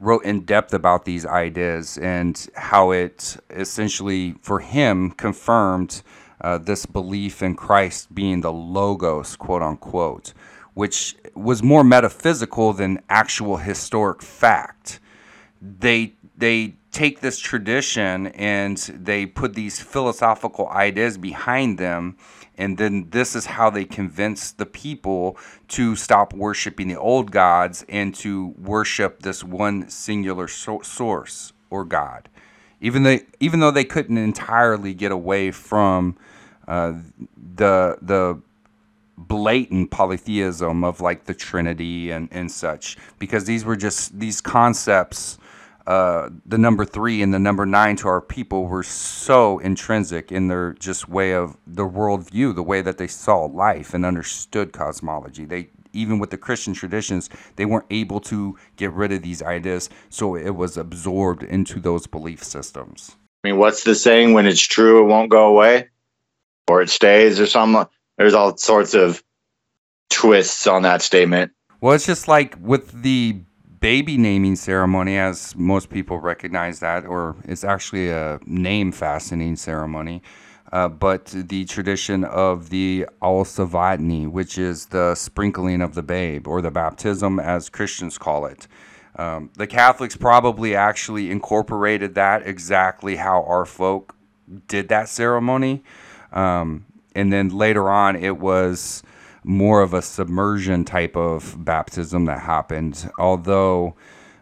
[0.00, 6.02] Wrote in depth about these ideas and how it essentially, for him, confirmed
[6.40, 10.32] uh, this belief in Christ being the Logos, quote unquote,
[10.74, 15.00] which was more metaphysical than actual historic fact.
[15.60, 22.16] They they take this tradition and they put these philosophical ideas behind them
[22.58, 27.84] and then this is how they convince the people to stop worshiping the old gods
[27.88, 32.28] and to worship this one singular so- source or god
[32.80, 36.16] even they even though they couldn't entirely get away from
[36.68, 36.92] uh,
[37.56, 38.40] the the
[39.16, 45.38] blatant polytheism of like the Trinity and, and such, because these were just these concepts.
[45.84, 50.46] Uh, the number three and the number nine to our people were so intrinsic in
[50.46, 55.44] their just way of the worldview, the way that they saw life and understood cosmology.
[55.44, 59.90] They even with the Christian traditions, they weren't able to get rid of these ideas,
[60.08, 63.16] so it was absorbed into those belief systems.
[63.44, 64.32] I mean, what's the saying?
[64.32, 65.88] When it's true, it won't go away,
[66.68, 67.86] or it stays, or something.
[68.18, 69.22] There's all sorts of
[70.10, 71.52] twists on that statement.
[71.80, 73.40] Well, it's just like with the
[73.80, 80.22] baby naming ceremony, as most people recognize that, or it's actually a name fastening ceremony.
[80.72, 86.48] Uh, but the tradition of the ausa vatni, which is the sprinkling of the babe,
[86.48, 88.66] or the baptism, as Christians call it.
[89.16, 94.14] Um, the Catholics probably actually incorporated that exactly how our folk
[94.66, 95.82] did that ceremony.
[96.32, 99.02] Um, and then later on, it was
[99.44, 103.10] more of a submersion type of baptism that happened.
[103.18, 103.96] Although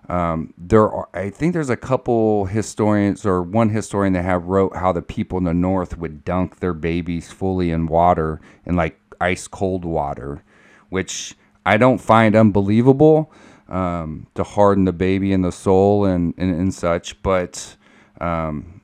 [0.09, 4.77] um, there are, I think there's a couple historians or one historian that have wrote
[4.77, 8.99] how the people in the north would dunk their babies fully in water in like
[9.21, 10.43] ice cold water,
[10.89, 13.33] which I don't find unbelievable
[13.68, 17.23] um, to harden the baby and the soul and, and, and such.
[17.23, 17.77] But
[18.21, 18.80] um,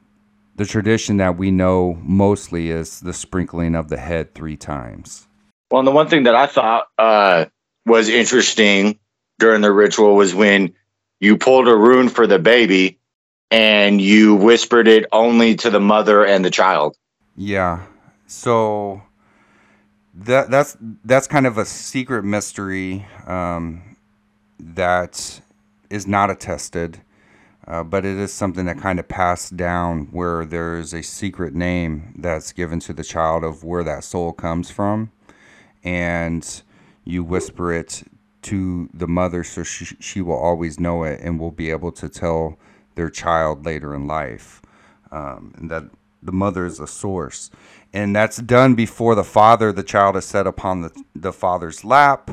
[0.57, 5.29] the tradition that we know mostly is the sprinkling of the head three times.
[5.71, 7.47] Well, and the one thing that I thought uh,
[7.85, 8.99] was interesting
[9.39, 10.75] during the ritual was when
[11.21, 12.99] you pulled a rune for the baby
[13.51, 16.97] and you whispered it only to the mother and the child.
[17.37, 17.85] Yeah.
[18.27, 19.03] So
[20.15, 23.97] that that's that's kind of a secret mystery um,
[24.59, 25.41] that
[25.91, 27.01] is not attested,
[27.67, 31.55] uh, but it is something that kind of passed down where there is a secret
[31.55, 35.11] name that's given to the child of where that soul comes from,
[35.83, 36.63] and
[37.05, 38.03] you whisper it
[38.43, 42.09] to the mother so she, she will always know it and will be able to
[42.09, 42.57] tell
[42.95, 44.63] their child later in life
[45.11, 45.85] um, and that
[46.23, 47.51] the mother is a source.
[47.93, 52.31] And that's done before the father the child is set upon the, the father's lap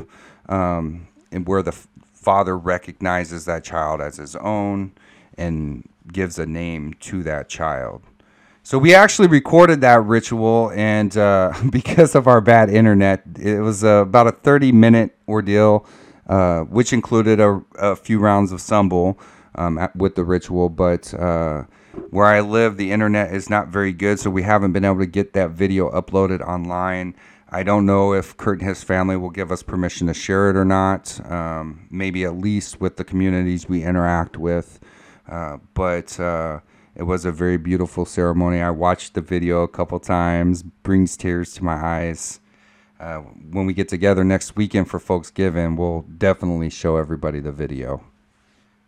[0.49, 1.75] um, and where the
[2.13, 4.93] father recognizes that child as his own
[5.38, 8.03] and gives a name to that child
[8.65, 13.84] so we actually recorded that ritual, and uh, because of our bad internet, it was
[13.84, 15.86] uh, about a 30 minute ordeal,
[16.27, 19.17] uh, which included a, a, few rounds of sumbel
[19.55, 20.69] um, at, with the ritual.
[20.69, 21.63] But uh,
[22.09, 25.05] where I live, the internet is not very good, so we haven't been able to
[25.05, 27.15] get that video uploaded online.
[27.49, 30.55] I don't know if Kurt and his family will give us permission to share it
[30.55, 31.19] or not.
[31.29, 34.79] Um, maybe at least with the communities we interact with.
[35.28, 36.59] Uh, but uh,
[36.95, 38.61] it was a very beautiful ceremony.
[38.61, 42.39] I watched the video a couple times, brings tears to my eyes.
[42.99, 48.03] Uh, when we get together next weekend for Folksgiving, we'll definitely show everybody the video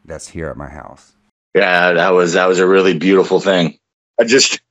[0.05, 1.15] that's here at my house.
[1.53, 3.79] Yeah, that was that was a really beautiful thing.
[4.19, 4.61] I just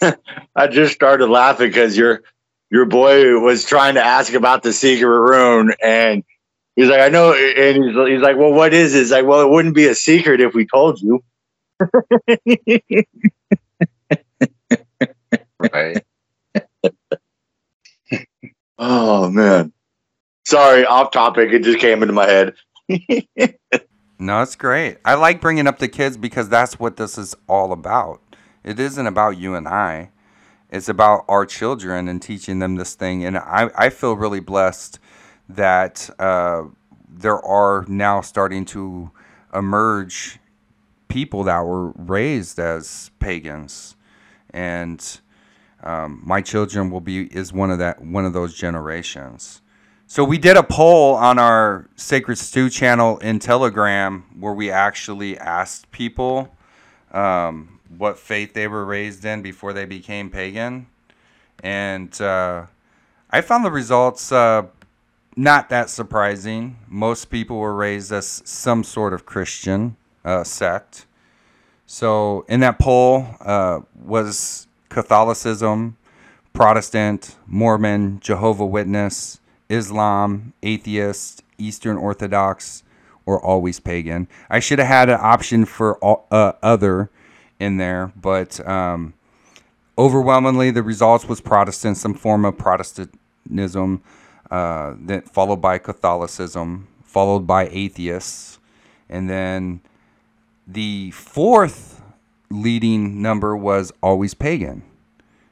[0.02, 2.22] I just started laughing because your
[2.70, 6.24] your boy was trying to ask about the secret rune and
[6.76, 8.98] he's like, I know, and he's, he's like, well, what is it?
[8.98, 11.22] He's like, well, it wouldn't be a secret if we told you
[15.58, 16.02] right.
[18.78, 19.72] oh man.
[20.44, 21.52] Sorry, off topic.
[21.52, 22.54] It just came into my head.
[24.18, 24.98] no, it's great.
[25.04, 28.20] I like bringing up the kids because that's what this is all about.
[28.62, 30.10] It isn't about you and I.
[30.70, 33.24] It's about our children and teaching them this thing.
[33.24, 35.00] And I, I feel really blessed
[35.48, 36.64] that uh,
[37.08, 39.10] there are now starting to
[39.54, 40.38] emerge
[41.08, 43.96] people that were raised as pagans.
[44.50, 45.20] And
[45.82, 49.62] um, my children will be is one of that one of those generations.
[50.08, 55.36] So we did a poll on our Sacred Stew channel in Telegram where we actually
[55.36, 56.54] asked people
[57.12, 60.86] um, what faith they were raised in before they became pagan,
[61.62, 62.66] and uh,
[63.30, 64.66] I found the results uh,
[65.36, 66.78] not that surprising.
[66.88, 71.06] Most people were raised as some sort of Christian uh, sect.
[71.84, 75.98] So in that poll uh, was Catholicism,
[76.52, 82.82] Protestant, Mormon, Jehovah Witness, Islam, atheist, Eastern Orthodox,
[83.26, 84.28] or always pagan.
[84.48, 87.10] I should have had an option for all, uh, other
[87.60, 89.14] in there, but um,
[89.98, 94.02] overwhelmingly the results was Protestant, some form of Protestantism,
[94.50, 98.58] uh, then followed by Catholicism, followed by atheists,
[99.08, 99.80] and then
[100.66, 102.02] the fourth
[102.50, 104.82] leading number was always pagan.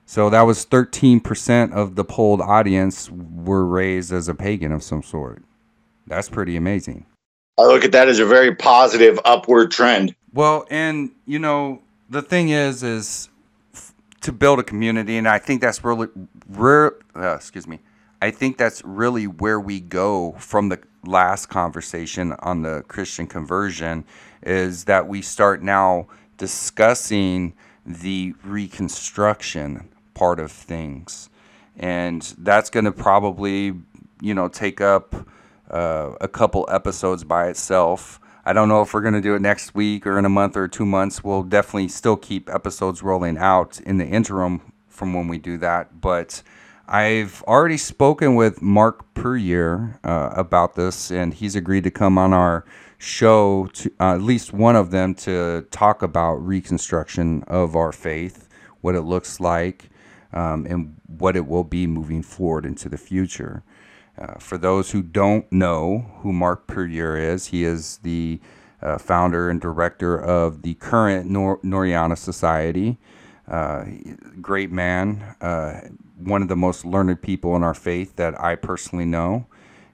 [0.06, 5.02] So that was 13% of the polled audience were raised as a pagan of some
[5.02, 5.42] sort.
[6.06, 7.06] That's pretty amazing.
[7.56, 10.14] I look at that as a very positive upward trend.
[10.32, 13.28] Well, and you know, the thing is is
[13.72, 16.08] f- to build a community and I think that's really
[16.48, 17.78] rare uh, excuse me.
[18.24, 24.06] I think that's really where we go from the last conversation on the Christian conversion
[24.42, 26.06] is that we start now
[26.38, 27.52] discussing
[27.84, 31.28] the reconstruction part of things.
[31.76, 33.74] And that's going to probably,
[34.22, 35.14] you know, take up
[35.70, 38.20] uh, a couple episodes by itself.
[38.46, 40.56] I don't know if we're going to do it next week or in a month
[40.56, 41.22] or two months.
[41.22, 46.00] We'll definitely still keep episodes rolling out in the interim from when we do that.
[46.00, 46.42] But
[46.86, 52.34] I've already spoken with Mark Puryear uh, about this, and he's agreed to come on
[52.34, 52.66] our
[52.98, 58.48] show, to, uh, at least one of them, to talk about reconstruction of our faith,
[58.82, 59.88] what it looks like,
[60.34, 63.62] um, and what it will be moving forward into the future.
[64.18, 68.40] Uh, for those who don't know who Mark Puryear is, he is the
[68.82, 72.98] uh, founder and director of the current Nor- Norroena Society.
[73.46, 73.84] Uh,
[74.40, 75.80] great man, uh,
[76.18, 79.46] one of the most learned people in our faith that I personally know.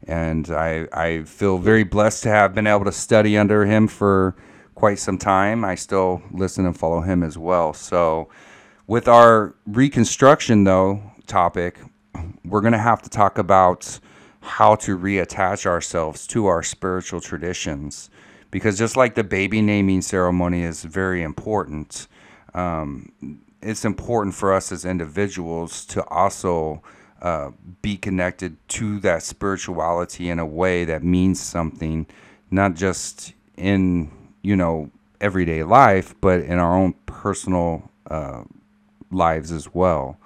[0.07, 4.36] And I, I feel very blessed to have been able to study under him for
[4.74, 5.64] quite some time.
[5.64, 7.72] I still listen and follow him as well.
[7.74, 8.28] So,
[8.86, 11.78] with our reconstruction, though, topic,
[12.44, 14.01] we're going to have to talk about
[14.40, 18.11] how to reattach ourselves to our spiritual traditions.
[18.51, 22.09] Because just like the baby naming ceremony is very important,
[22.55, 23.12] um,
[23.62, 26.82] it's important for us as individuals to also
[27.22, 27.51] uh,
[27.82, 32.07] be connected to that spirituality in a way that means something,
[32.51, 34.11] not just in
[34.42, 34.90] you know
[35.20, 38.42] everyday life, but in our own personal uh,
[39.11, 40.18] lives as well.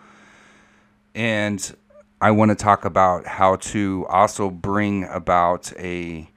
[1.15, 1.75] And
[2.21, 6.29] I want to talk about how to also bring about a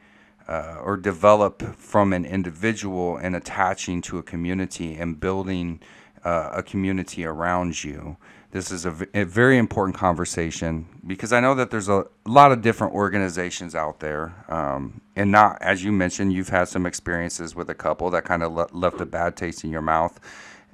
[0.48, 5.80] uh, or develop from an individual and attaching to a community and building
[6.24, 8.18] uh, a community around you.
[8.52, 12.94] This is a, very important conversation because I know that there's a lot of different
[12.94, 14.34] organizations out there.
[14.48, 18.44] Um, and not, as you mentioned, you've had some experiences with a couple that kind
[18.44, 20.18] of le- left a bad taste in your mouth.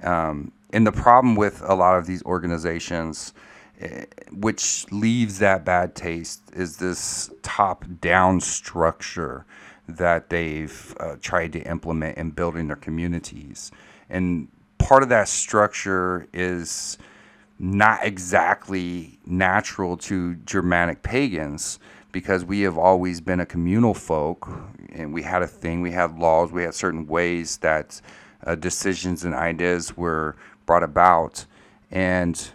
[0.04, 3.34] Um, and the problem with a lot of these organizations,
[3.80, 9.44] eh, which leaves that bad taste, is this top down structure
[9.88, 13.70] that they've uh, tried to implement in building their communities.
[14.08, 16.98] And part of that structure is
[17.58, 21.78] not exactly natural to Germanic pagans
[22.12, 24.48] because we have always been a communal folk
[24.92, 28.00] and we had a thing, we had laws, we had certain ways that
[28.44, 31.44] uh, decisions and ideas were brought about.
[31.90, 32.50] And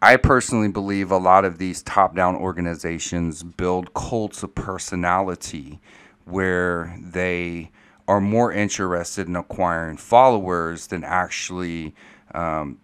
[0.00, 5.80] I personally believe a lot of these top down organizations build cults of personality
[6.24, 7.70] where they
[8.08, 11.94] are more interested in acquiring followers than actually
[12.34, 12.78] um,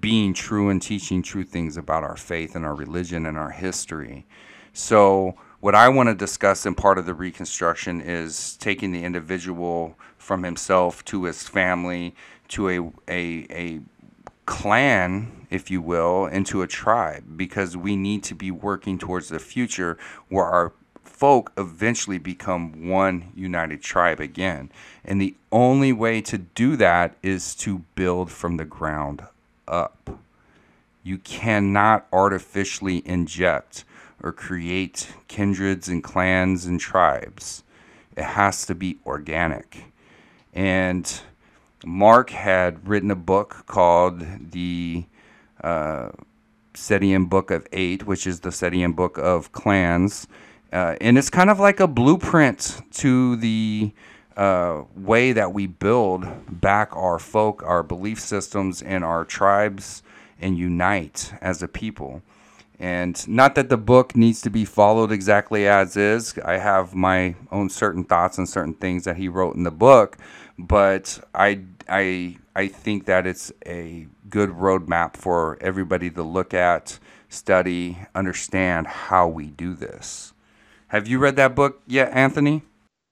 [0.00, 4.26] being true and teaching true things about our faith and our religion and our history.
[4.72, 9.98] So, what I want to discuss in part of the reconstruction is taking the individual
[10.18, 12.14] from himself to his family
[12.48, 13.80] to a, a, a
[14.44, 19.38] clan, if you will, into a tribe because we need to be working towards the
[19.38, 19.98] future
[20.28, 20.72] where our
[21.16, 24.70] folk eventually become one united tribe again.
[25.04, 29.22] And the only way to do that is to build from the ground
[29.66, 30.20] up.
[31.02, 33.84] You cannot artificially inject
[34.22, 37.62] or create kindreds and clans and tribes.
[38.16, 39.84] It has to be organic.
[40.52, 41.20] And
[41.84, 45.04] Mark had written a book called the
[45.62, 46.10] uh,
[47.28, 50.26] Book of Eight, which is the Setian Book of Clans.
[50.76, 53.90] Uh, and it's kind of like a blueprint to the
[54.36, 56.26] uh, way that we build
[56.60, 60.02] back our folk, our belief systems, and our tribes
[60.38, 62.20] and unite as a people.
[62.78, 66.38] And not that the book needs to be followed exactly as is.
[66.44, 70.18] I have my own certain thoughts and certain things that he wrote in the book,
[70.58, 76.98] but I I I think that it's a good roadmap for everybody to look at,
[77.30, 80.34] study, understand how we do this.
[80.88, 82.62] Have you read that book yet, Anthony?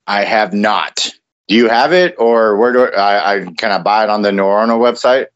[0.07, 1.11] I have not.
[1.49, 4.31] Do you have it, or where do I, I can I buy it on the
[4.31, 5.27] Norroena website?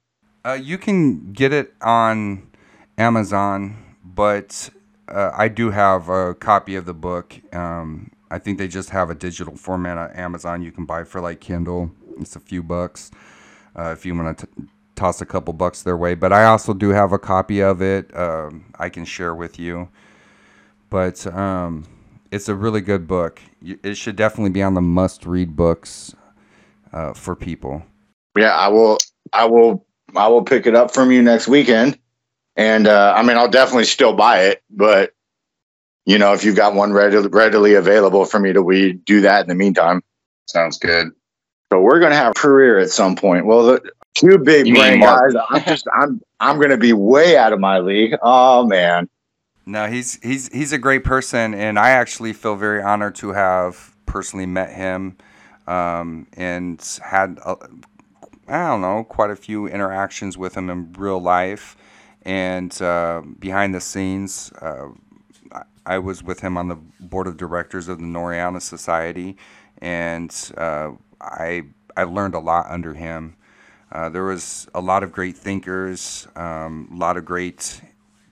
[0.44, 2.48] Uh, you can get it on
[2.96, 4.70] Amazon, but
[5.08, 7.34] uh, I do have a copy of the book.
[7.54, 10.62] Um, I think they just have a digital format on Amazon.
[10.62, 11.90] You can buy for like Kindle.
[12.20, 13.10] It's a few bucks
[13.76, 14.48] uh, if you want to
[14.94, 16.14] toss a couple bucks their way.
[16.14, 18.16] But I also do have a copy of it.
[18.16, 19.88] Um, I can share with you.
[20.90, 21.84] But um,
[22.30, 23.40] it's a really good book.
[23.62, 26.14] It should definitely be on the must-read books
[26.92, 27.82] uh, for people.
[28.36, 28.98] Yeah, I will.
[29.32, 29.86] I will.
[30.16, 31.98] I will pick it up from you next weekend.
[32.56, 35.12] And uh, I mean, I'll definitely still buy it, but
[36.06, 39.42] you know, if you've got one readily, readily available for me to we do that
[39.42, 40.02] in the meantime.
[40.46, 41.10] Sounds good.
[41.70, 43.44] So we're gonna have a career at some point.
[43.44, 45.34] Well, the two big brain guys.
[45.50, 45.86] I'm just.
[45.94, 46.20] I'm.
[46.40, 48.16] I'm gonna be way out of my league.
[48.22, 49.08] Oh man.
[49.68, 53.94] No, he's he's he's a great person, and I actually feel very honored to have
[54.06, 55.18] personally met him,
[55.66, 57.38] um, and had
[58.48, 61.76] I don't know quite a few interactions with him in real life,
[62.22, 64.52] and uh, behind the scenes.
[64.60, 64.88] Uh,
[65.86, 69.36] I- was with him on the board of directors of the Norroena Society,
[69.80, 71.64] and uh, I
[71.96, 73.36] I learned a lot under him.
[73.92, 77.80] Uh, there was a lot of great thinkers, um, a lot of great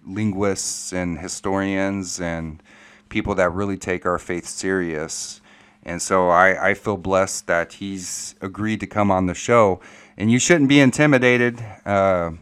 [0.07, 2.63] linguists and historians and
[3.09, 5.41] people that really take our faith serious.
[5.85, 9.81] And so I, I feel blessed that he's agreed to come on the show.
[10.17, 11.65] And you shouldn't be intimidated.
[11.85, 12.33] Uh,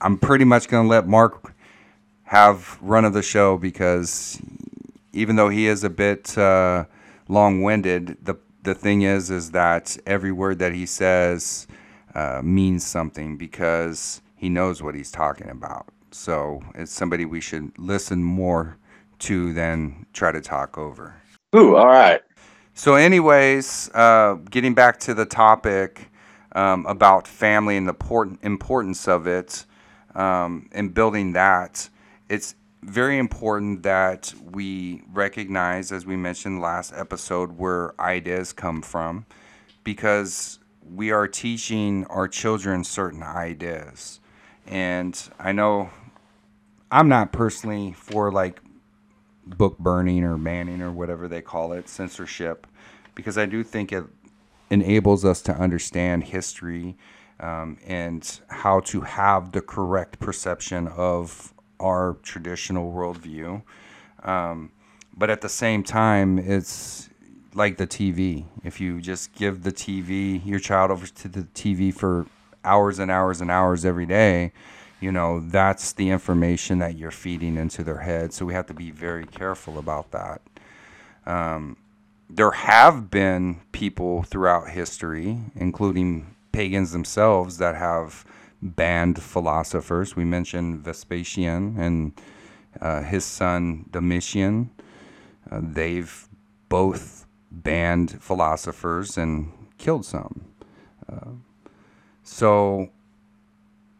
[0.00, 1.54] I'm pretty much going to let Mark
[2.24, 4.40] have run of the show because
[5.12, 6.84] even though he is a bit uh,
[7.28, 11.66] long-winded, the the thing is is that every word that he says
[12.14, 15.88] uh, means something because he knows what he's talking about.
[16.14, 18.78] So it's somebody we should listen more
[19.20, 21.14] to than try to talk over.
[21.54, 21.76] Ooh.
[21.76, 22.20] All right.
[22.74, 26.10] So, anyways, uh, getting back to the topic
[26.52, 29.66] um, about family and the important importance of it
[30.14, 31.88] um, and building that,
[32.28, 39.26] it's very important that we recognize, as we mentioned last episode, where ideas come from,
[39.84, 40.58] because
[40.94, 44.18] we are teaching our children certain ideas.
[44.66, 45.90] And I know
[46.92, 48.60] I'm not personally for like
[49.46, 52.66] book burning or banning or whatever they call it, censorship,
[53.14, 54.04] because I do think it
[54.68, 56.96] enables us to understand history
[57.40, 63.62] um, and how to have the correct perception of our traditional worldview.
[64.22, 64.70] Um,
[65.16, 67.08] but at the same time, it's
[67.54, 68.44] like the TV.
[68.64, 72.26] If you just give the TV, your child over to the TV for
[72.64, 74.52] hours and hours and hours every day,
[75.02, 78.32] you know, that's the information that you're feeding into their head.
[78.32, 80.40] So we have to be very careful about that.
[81.26, 81.76] Um,
[82.30, 88.24] there have been people throughout history, including pagans themselves, that have
[88.62, 90.16] banned philosophers.
[90.16, 92.12] We mentioned Vespasian and
[92.80, 94.70] uh, his son Domitian.
[95.50, 96.28] Uh, they've
[96.68, 100.46] both banned philosophers and killed some.
[101.10, 101.32] Uh,
[102.22, 102.90] so,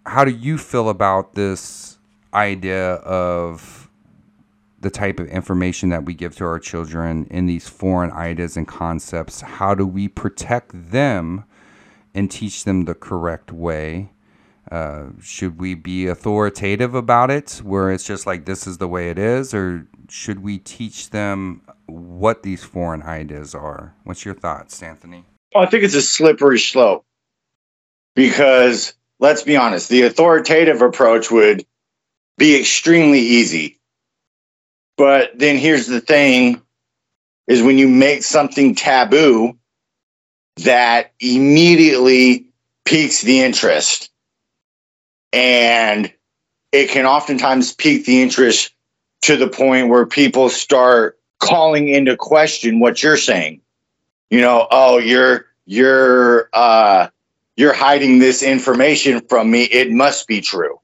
[0.06, 1.98] how do you feel about this
[2.34, 3.90] idea of
[4.80, 8.66] the type of information that we give to our children in these foreign ideas and
[8.66, 9.40] concepts?
[9.40, 11.44] How do we protect them
[12.14, 14.10] and teach them the correct way?
[14.70, 19.10] Uh, should we be authoritative about it, where it's just like this is the way
[19.10, 23.94] it is, or should we teach them what these foreign ideas are?
[24.04, 25.24] What's your thoughts, Anthony?
[25.54, 27.04] I think it's a slippery slope
[28.14, 31.64] because let's be honest, the authoritative approach would
[32.38, 33.78] be extremely easy.
[34.96, 36.60] But then here's the thing
[37.46, 39.56] is when you make something taboo
[40.56, 42.46] that immediately
[42.84, 44.10] piques the interest.
[45.32, 46.12] And
[46.72, 48.74] it can oftentimes pique the interest
[49.22, 53.60] to the point where people start calling into question what you're saying.
[54.30, 57.08] You know, oh, you're you're uh
[57.56, 59.64] you're hiding this information from me.
[59.64, 60.80] It must be true.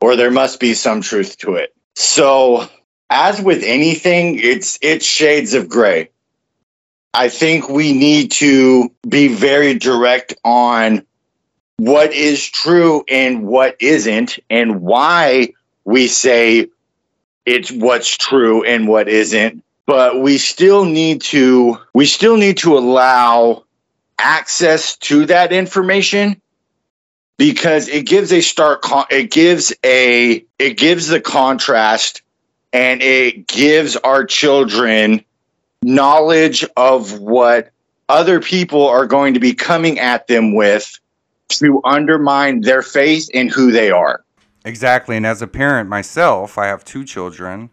[0.00, 1.74] Or there must be some truth to it.
[1.94, 2.68] So,
[3.08, 6.10] as with anything, it's it's shades of gray.
[7.14, 11.06] I think we need to be very direct on
[11.78, 15.52] what is true and what isn't and why
[15.84, 16.68] we say
[17.46, 22.76] it's what's true and what isn't but we still need to we still need to
[22.76, 23.62] allow
[24.18, 26.40] access to that information
[27.36, 32.22] because it gives a stark con- it gives a it gives the contrast
[32.72, 35.24] and it gives our children
[35.82, 37.70] knowledge of what
[38.08, 40.98] other people are going to be coming at them with
[41.48, 44.24] to undermine their faith in who they are.
[44.64, 45.16] Exactly.
[45.16, 47.70] And as a parent myself, I have two children.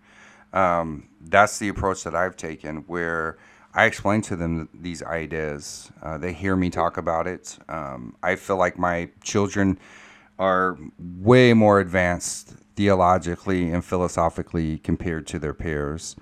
[0.51, 3.37] Um, that's the approach that I've taken where
[3.75, 5.91] I explain to them these ideas.
[6.01, 7.57] Uh, they hear me talk about it.
[7.67, 9.79] Um, I feel like my children
[10.37, 16.15] are way more advanced theologically and philosophically compared to their peers.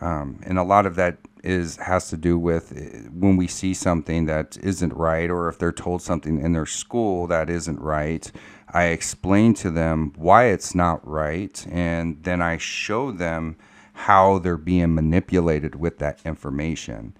[0.00, 3.72] Um, and a lot of that is has to do with uh, when we see
[3.72, 8.30] something that isn't right or if they're told something in their school that isn't right
[8.74, 13.56] i explain to them why it's not right and then i show them
[14.00, 17.14] how they're being manipulated with that information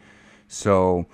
[0.48, 1.06] so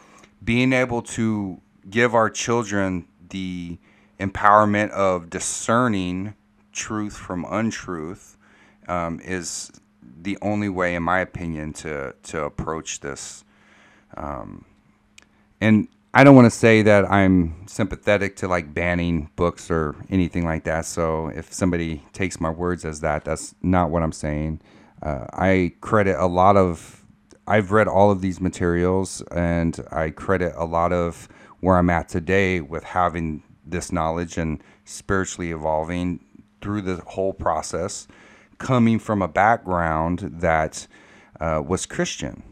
[0.42, 3.78] being able to give our children the
[4.18, 6.34] empowerment of discerning
[6.72, 8.36] truth from untruth
[8.88, 9.72] um, is
[10.22, 13.44] the only way, in my opinion, to to approach this.
[14.16, 14.64] Um,
[15.60, 20.44] and I don't want to say that I'm sympathetic to like banning books or anything
[20.44, 20.86] like that.
[20.86, 24.60] So if somebody takes my words as that, that's not what I'm saying.
[25.02, 27.04] Uh, I credit a lot of.
[27.48, 31.28] I've read all of these materials, and I credit a lot of
[31.60, 36.20] where I'm at today with having this knowledge and spiritually evolving
[36.60, 38.08] through the whole process
[38.58, 40.86] coming from a background that
[41.40, 42.42] uh, was Christian.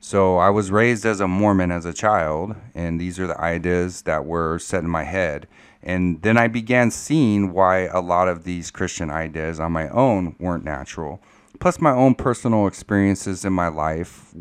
[0.00, 4.02] So I was raised as a Mormon as a child, and these are the ideas
[4.02, 5.46] that were set in my head.
[5.82, 10.34] And then I began seeing why a lot of these Christian ideas on my own
[10.38, 11.22] weren't natural.
[11.62, 14.34] Plus, my own personal experiences in my life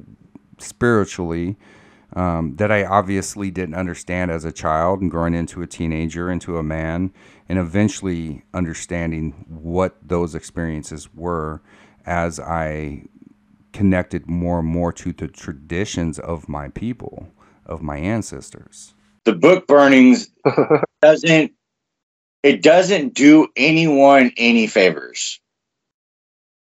[0.58, 1.56] spiritually
[2.16, 6.58] um, that I obviously didn't understand as a child and growing into a teenager, into
[6.58, 7.14] a man,
[7.48, 11.62] and eventually understanding what those experiences were
[12.08, 13.04] as I
[13.72, 17.30] connected more and more to the traditions of my people,
[17.68, 18.96] of my ancestors.
[19.26, 20.32] The book burnings
[21.04, 21.52] doesn't
[22.42, 25.40] it doesn't do anyone any favors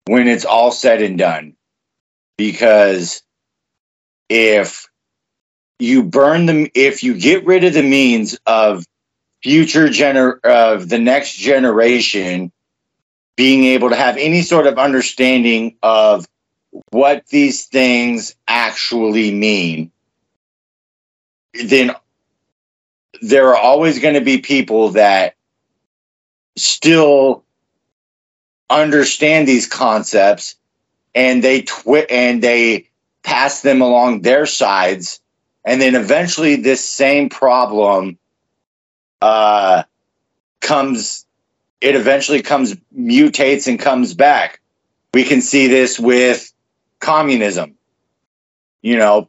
[0.09, 1.55] when it's all said and done.
[2.37, 3.23] Because
[4.29, 4.89] if
[5.79, 8.85] you burn them if you get rid of the means of
[9.43, 12.51] future gener of the next generation
[13.37, 16.27] being able to have any sort of understanding of
[16.91, 19.91] what these things actually mean
[21.65, 21.95] then
[23.23, 25.35] there are always going to be people that
[26.57, 27.45] still
[28.71, 30.57] understand these concepts
[31.15, 32.89] and they twi- and they
[33.23, 35.21] pass them along their sides.
[35.65, 38.19] And then eventually this same problem
[39.21, 39.83] uh,
[40.61, 41.25] comes
[41.81, 44.61] it eventually comes mutates and comes back.
[45.15, 46.53] We can see this with
[47.01, 47.75] communism.
[48.83, 49.29] You know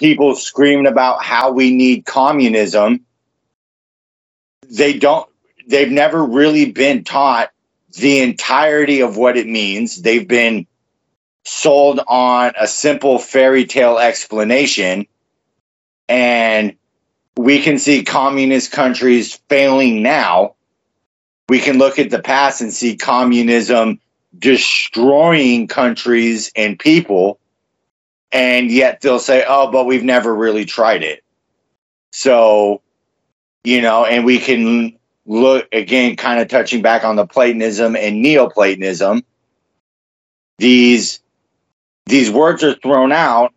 [0.00, 3.04] people screaming about how we need communism.
[4.68, 5.29] They don't
[5.70, 7.50] they've never really been taught
[7.96, 10.02] the entirety of what it means.
[10.02, 10.66] They've been
[11.44, 15.06] sold on a simple fairy tale explanation.
[16.08, 16.76] And
[17.36, 20.56] we can see communist countries failing now.
[21.48, 24.00] We can look at the past and see communism
[24.38, 27.38] destroying countries and people.
[28.32, 31.24] And yet they'll say oh but we've never really tried it.
[32.12, 32.82] So
[33.64, 34.99] you know and we can
[35.30, 39.22] look again kind of touching back on the platonism and neoplatonism
[40.58, 41.20] these
[42.06, 43.54] these words are thrown out.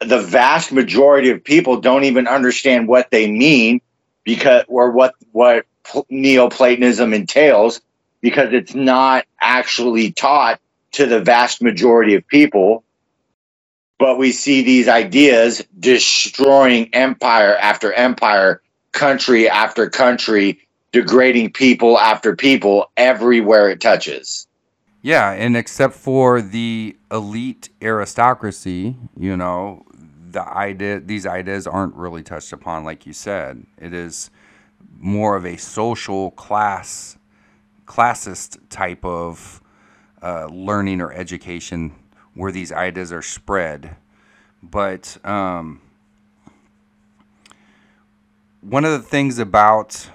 [0.00, 3.80] The vast majority of people don't even understand what they mean
[4.24, 5.66] because or what what
[6.10, 7.80] neoplatonism entails
[8.20, 10.60] because it's not actually taught
[10.92, 12.84] to the vast majority of people.
[13.98, 18.62] But we see these ideas destroying empire after empire
[18.96, 20.58] country after country
[20.90, 24.48] degrading people after people everywhere it touches.
[25.02, 29.84] Yeah, and except for the elite aristocracy, you know,
[30.30, 33.64] the idea these ideas aren't really touched upon like you said.
[33.78, 34.30] It is
[34.98, 37.18] more of a social class
[37.86, 39.60] classist type of
[40.22, 41.92] uh, learning or education
[42.34, 43.96] where these ideas are spread.
[44.62, 45.80] But um,
[48.68, 50.10] one of the things about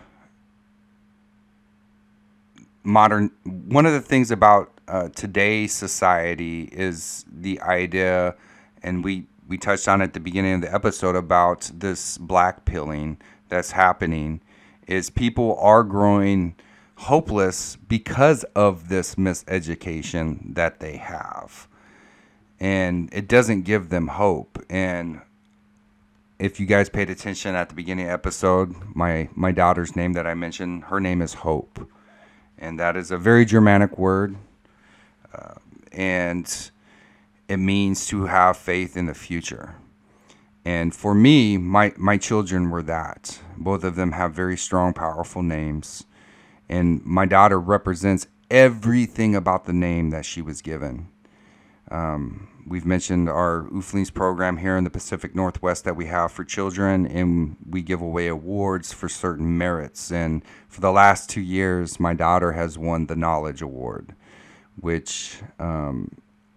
[2.84, 8.36] modern one of the things about uh, today's society is the idea
[8.84, 13.18] and we we touched on at the beginning of the episode about this black pilling
[13.49, 14.41] that's happening
[14.88, 16.56] is people are growing
[16.95, 21.68] hopeless because of this miseducation that they have.
[22.60, 24.64] And it doesn't give them hope.
[24.70, 25.22] And
[26.42, 30.28] if you guys paid attention at the beginning the episode my my daughter's name that
[30.28, 31.88] i mentioned her name is hope
[32.62, 34.36] and that is a very Germanic word,
[35.34, 35.56] uh,
[35.92, 36.72] and
[37.50, 39.76] it means to have faith in the future.
[40.64, 43.39] And for me, my my children were that.
[43.58, 46.04] Both of them have very strong, powerful names,
[46.70, 51.10] and my daughter represents everything about the name that she was given.
[51.89, 56.43] Um, we've mentioned our UFLINS program here in the Pacific Northwest that we have for
[56.43, 60.12] children, and we give away awards for certain merits.
[60.12, 64.16] And for the last two years, my daughter has won the Knowledge Award,
[64.80, 66.09] which um,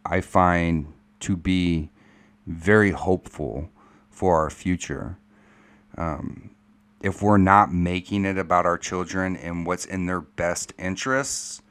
[0.05, 1.90] I find to be
[2.46, 3.70] very hopeful
[4.11, 5.18] for our future.
[5.96, 6.50] Um,
[7.00, 11.62] if we're not making it about our children and what's in their best interests,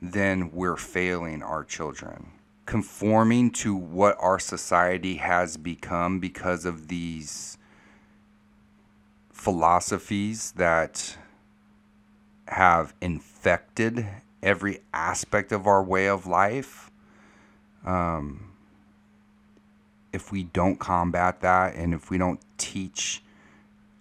[0.00, 2.30] then we're failing our children
[2.66, 7.56] conforming to what our society has become because of these
[9.32, 11.16] philosophies that
[12.48, 14.06] have infected
[14.42, 16.90] every aspect of our way of life.
[17.84, 18.50] Um,
[20.12, 23.22] if we don't combat that and if we don't teach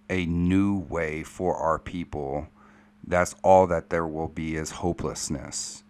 [0.10, 2.48] a new way for our people,
[3.06, 5.84] that's all that there will be is hopelessness,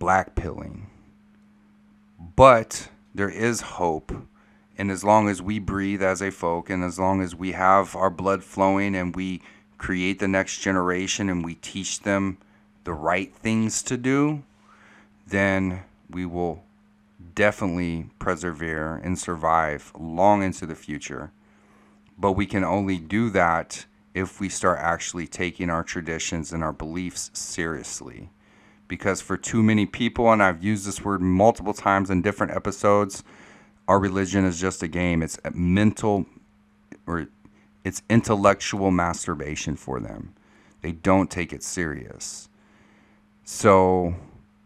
[0.00, 0.88] black pilling
[2.36, 4.12] but there is hope.
[4.76, 7.94] And as long as we breathe as a folk, and as long as we have
[7.94, 9.40] our blood flowing and we
[9.78, 12.38] create the next generation and we teach them
[12.84, 14.42] the right things to do,
[15.26, 16.64] then we will
[17.34, 21.30] definitely persevere and survive long into the future.
[22.18, 26.72] But we can only do that if we start actually taking our traditions and our
[26.72, 28.30] beliefs seriously
[28.88, 33.24] because for too many people, and I've used this word multiple times in different episodes,
[33.88, 35.22] our religion is just a game.
[35.22, 36.26] It's a mental
[37.06, 37.28] or
[37.84, 40.34] it's intellectual masturbation for them.
[40.80, 42.48] They don't take it serious.
[43.44, 44.14] So,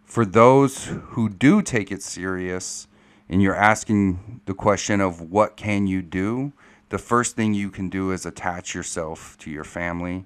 [0.05, 2.87] for those who do take it serious,
[3.29, 6.53] and you're asking the question of what can you do,
[6.89, 10.25] the first thing you can do is attach yourself to your family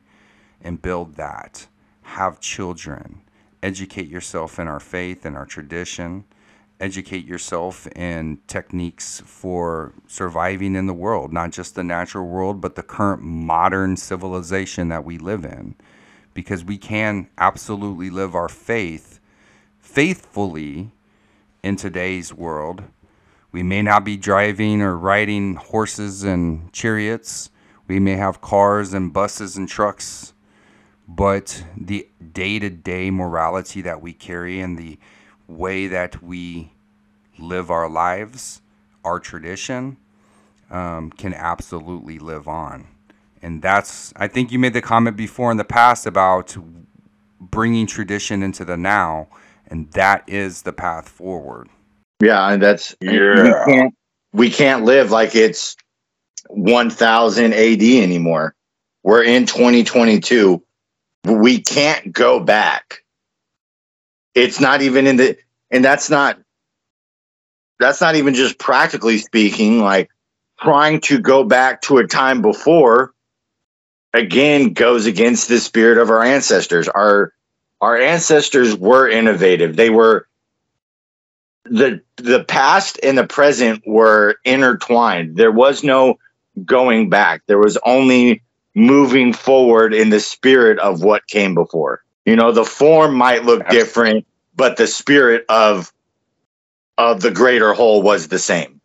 [0.61, 1.67] and build that.
[2.03, 3.23] Have children
[3.63, 6.25] educate yourself in our faith and our tradition,
[6.81, 12.75] educate yourself in techniques for surviving in the world, not just the natural world, but
[12.75, 15.75] the current modern civilization that we live in.
[16.35, 19.21] Because we can absolutely live our faith
[19.79, 20.91] faithfully
[21.63, 22.83] in today's world.
[23.53, 27.51] We may not be driving or riding horses and chariots.
[27.87, 30.33] We may have cars and buses and trucks
[31.15, 34.99] but the day to day morality that we carry and the
[35.47, 36.73] way that we
[37.39, 38.63] live our lives,
[39.05, 39.99] our tradition,
[40.71, 42.87] um, can absolutely live on.
[43.43, 46.57] And that's, I think you made the comment before in the past about
[47.41, 49.29] bringing tradition into the now,
[49.67, 51.69] and that is the path forward.
[52.23, 53.43] Yeah, and that's yeah.
[53.43, 53.95] we can't
[54.33, 55.77] we can't live like it's
[56.49, 58.55] 1000 AD anymore.
[59.03, 60.63] We're in 2022
[61.25, 63.05] we can't go back.
[64.35, 65.37] It's not even in the,
[65.71, 66.39] and that's not,
[67.79, 70.11] that's not even just practically speaking, like
[70.61, 73.13] trying to go back to a time before
[74.15, 76.89] again goes against the spirit of our ancestors.
[76.89, 77.33] Our,
[77.81, 79.77] our ancestors were innovative.
[79.77, 80.29] They were,
[81.65, 85.37] the the past and the present were intertwined.
[85.37, 86.19] There was no
[86.65, 87.43] going back.
[87.47, 88.43] There was only
[88.75, 92.03] moving forward in the spirit of what came before.
[92.25, 95.93] You know, the form might look different, but the spirit of
[96.99, 98.81] of the greater whole was the same.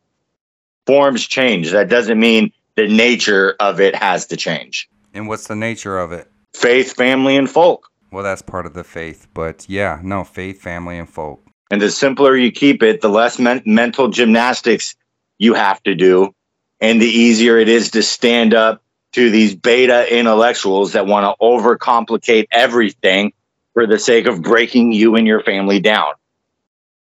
[0.86, 1.72] Forms change.
[1.72, 4.90] That doesn't mean the nature of it has to change.
[5.14, 6.32] And what's the nature of it?
[6.58, 7.90] faith, family, and folk.
[8.12, 11.44] Well, that's part of the faith, but yeah, no, faith, family, and folk.
[11.70, 14.96] And the simpler you keep it, the less men- mental gymnastics
[15.38, 16.34] you have to do,
[16.80, 18.82] and the easier it is to stand up
[19.14, 23.34] to these beta intellectuals that want to overcomplicate everything
[23.74, 26.14] for the sake of breaking you and your family down.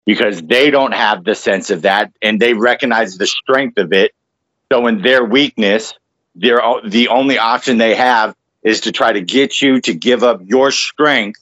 [0.05, 4.13] Because they don't have the sense of that and they recognize the strength of it.
[4.71, 5.93] So, in their weakness,
[6.35, 10.41] they're, the only option they have is to try to get you to give up
[10.43, 11.39] your strength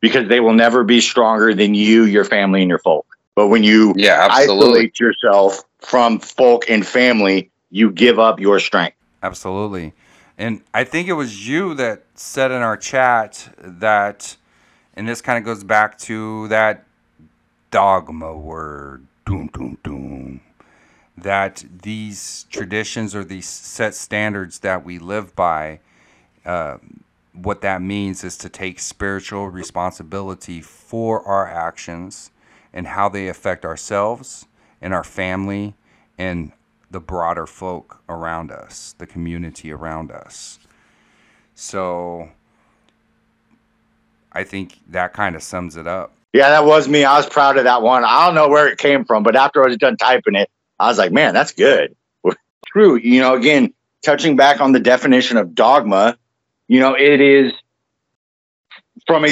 [0.00, 3.06] because they will never be stronger than you, your family, and your folk.
[3.34, 4.64] But when you Yeah, absolutely.
[4.64, 8.96] isolate yourself from folk and family, you give up your strength.
[9.26, 9.92] Absolutely.
[10.38, 14.36] And I think it was you that said in our chat that,
[14.94, 16.84] and this kind of goes back to that
[17.72, 20.40] dogma word, doom, doom, doom,
[21.18, 25.80] that these traditions or these set standards that we live by,
[26.44, 26.76] uh,
[27.32, 32.30] what that means is to take spiritual responsibility for our actions
[32.72, 34.46] and how they affect ourselves
[34.80, 35.74] and our family
[36.16, 36.52] and
[36.90, 40.58] the broader folk around us, the community around us.
[41.54, 42.30] So
[44.32, 46.12] I think that kind of sums it up.
[46.32, 47.04] Yeah, that was me.
[47.04, 48.04] I was proud of that one.
[48.04, 50.88] I don't know where it came from, but after I was done typing it, I
[50.88, 51.96] was like, man, that's good.
[52.66, 52.96] True.
[52.96, 53.72] You know, again,
[54.04, 56.18] touching back on the definition of dogma,
[56.68, 57.52] you know, it is
[59.06, 59.30] from a,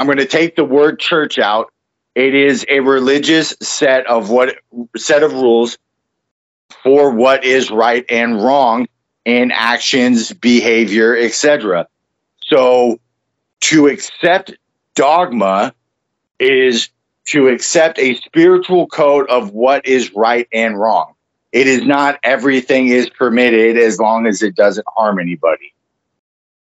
[0.00, 1.72] I'm going to take the word church out.
[2.14, 4.56] It is a religious set of what
[4.96, 5.78] set of rules
[6.82, 8.86] for what is right and wrong
[9.24, 11.86] in actions, behavior, etc.
[12.44, 12.98] So
[13.60, 14.54] to accept
[14.94, 15.74] dogma
[16.38, 16.88] is
[17.26, 21.14] to accept a spiritual code of what is right and wrong.
[21.52, 25.74] It is not everything is permitted as long as it doesn't harm anybody.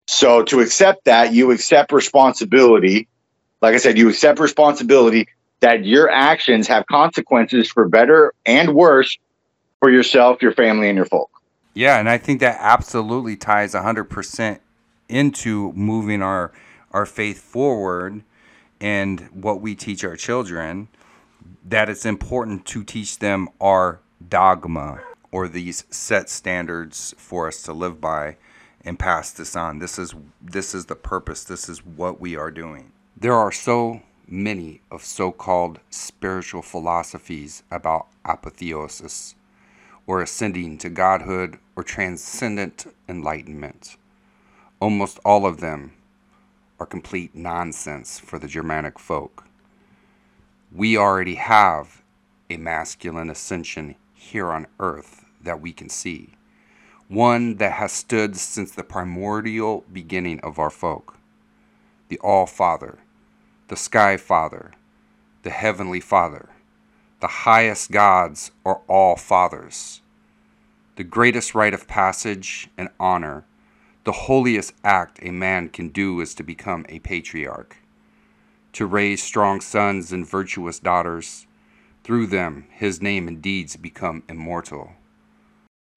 [0.07, 3.07] So to accept that, you accept responsibility.
[3.61, 5.27] Like I said, you accept responsibility
[5.59, 9.17] that your actions have consequences for better and worse
[9.79, 11.29] for yourself, your family, and your folk.
[11.73, 14.59] Yeah, and I think that absolutely ties 100%
[15.07, 16.51] into moving our
[16.91, 18.23] our faith forward
[18.81, 20.87] and what we teach our children
[21.63, 24.99] that it's important to teach them our dogma
[25.31, 28.35] or these set standards for us to live by
[28.83, 29.79] and pass this on.
[29.79, 31.43] This is this is the purpose.
[31.43, 32.91] This is what we are doing.
[33.15, 39.35] There are so many of so-called spiritual philosophies about apotheosis
[40.09, 43.95] or ascending to godhood or transcendent enlightenment.
[44.79, 45.93] Almost all of them
[46.79, 49.45] are complete nonsense for the Germanic folk.
[50.71, 52.01] We already have
[52.49, 56.29] a masculine ascension here on earth that we can see,
[57.07, 61.17] one that has stood since the primordial beginning of our folk
[62.07, 62.97] the All Father,
[63.67, 64.71] the Sky Father,
[65.43, 66.49] the Heavenly Father.
[67.19, 70.01] The highest gods are all fathers.
[70.99, 73.45] The greatest rite of passage and honor,
[74.03, 77.77] the holiest act a man can do is to become a patriarch,
[78.73, 81.47] to raise strong sons and virtuous daughters.
[82.03, 84.91] Through them, his name and deeds become immortal.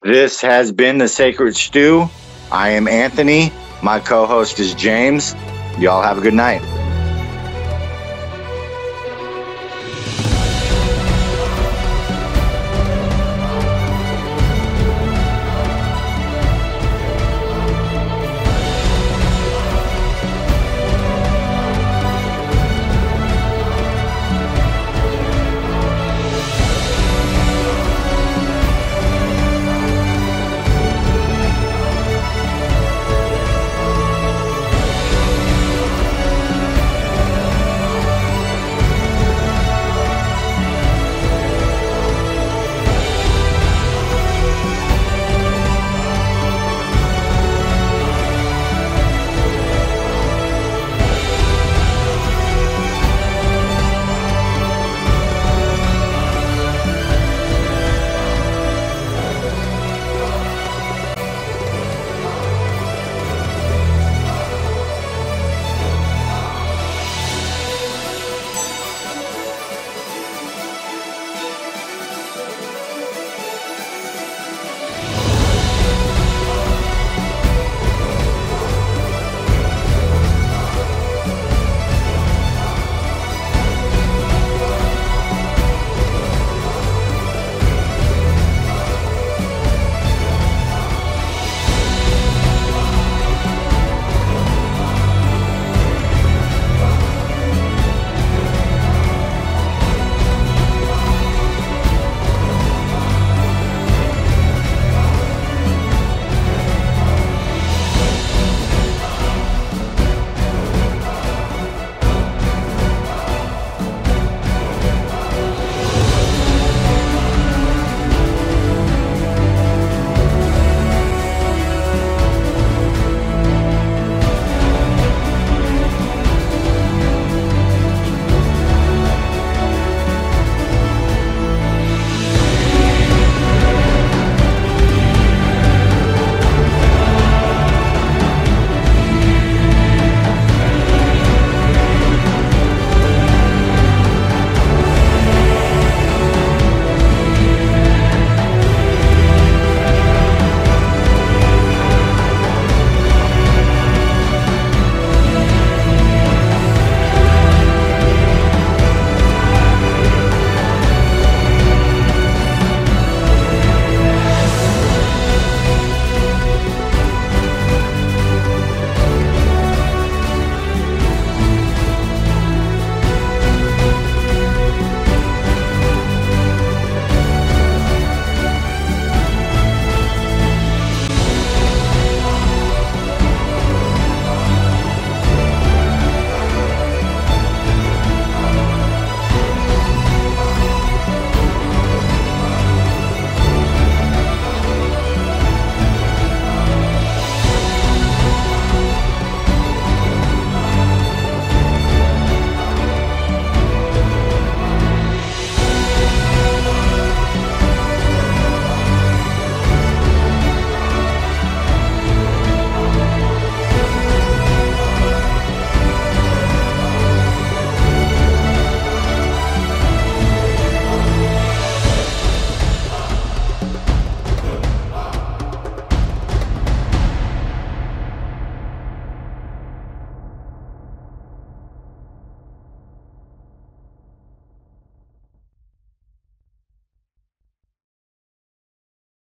[0.03, 2.07] This has been the Sacred Stew.
[2.49, 3.51] I am Anthony.
[3.83, 5.35] My co host is James.
[5.77, 6.61] Y'all have a good night.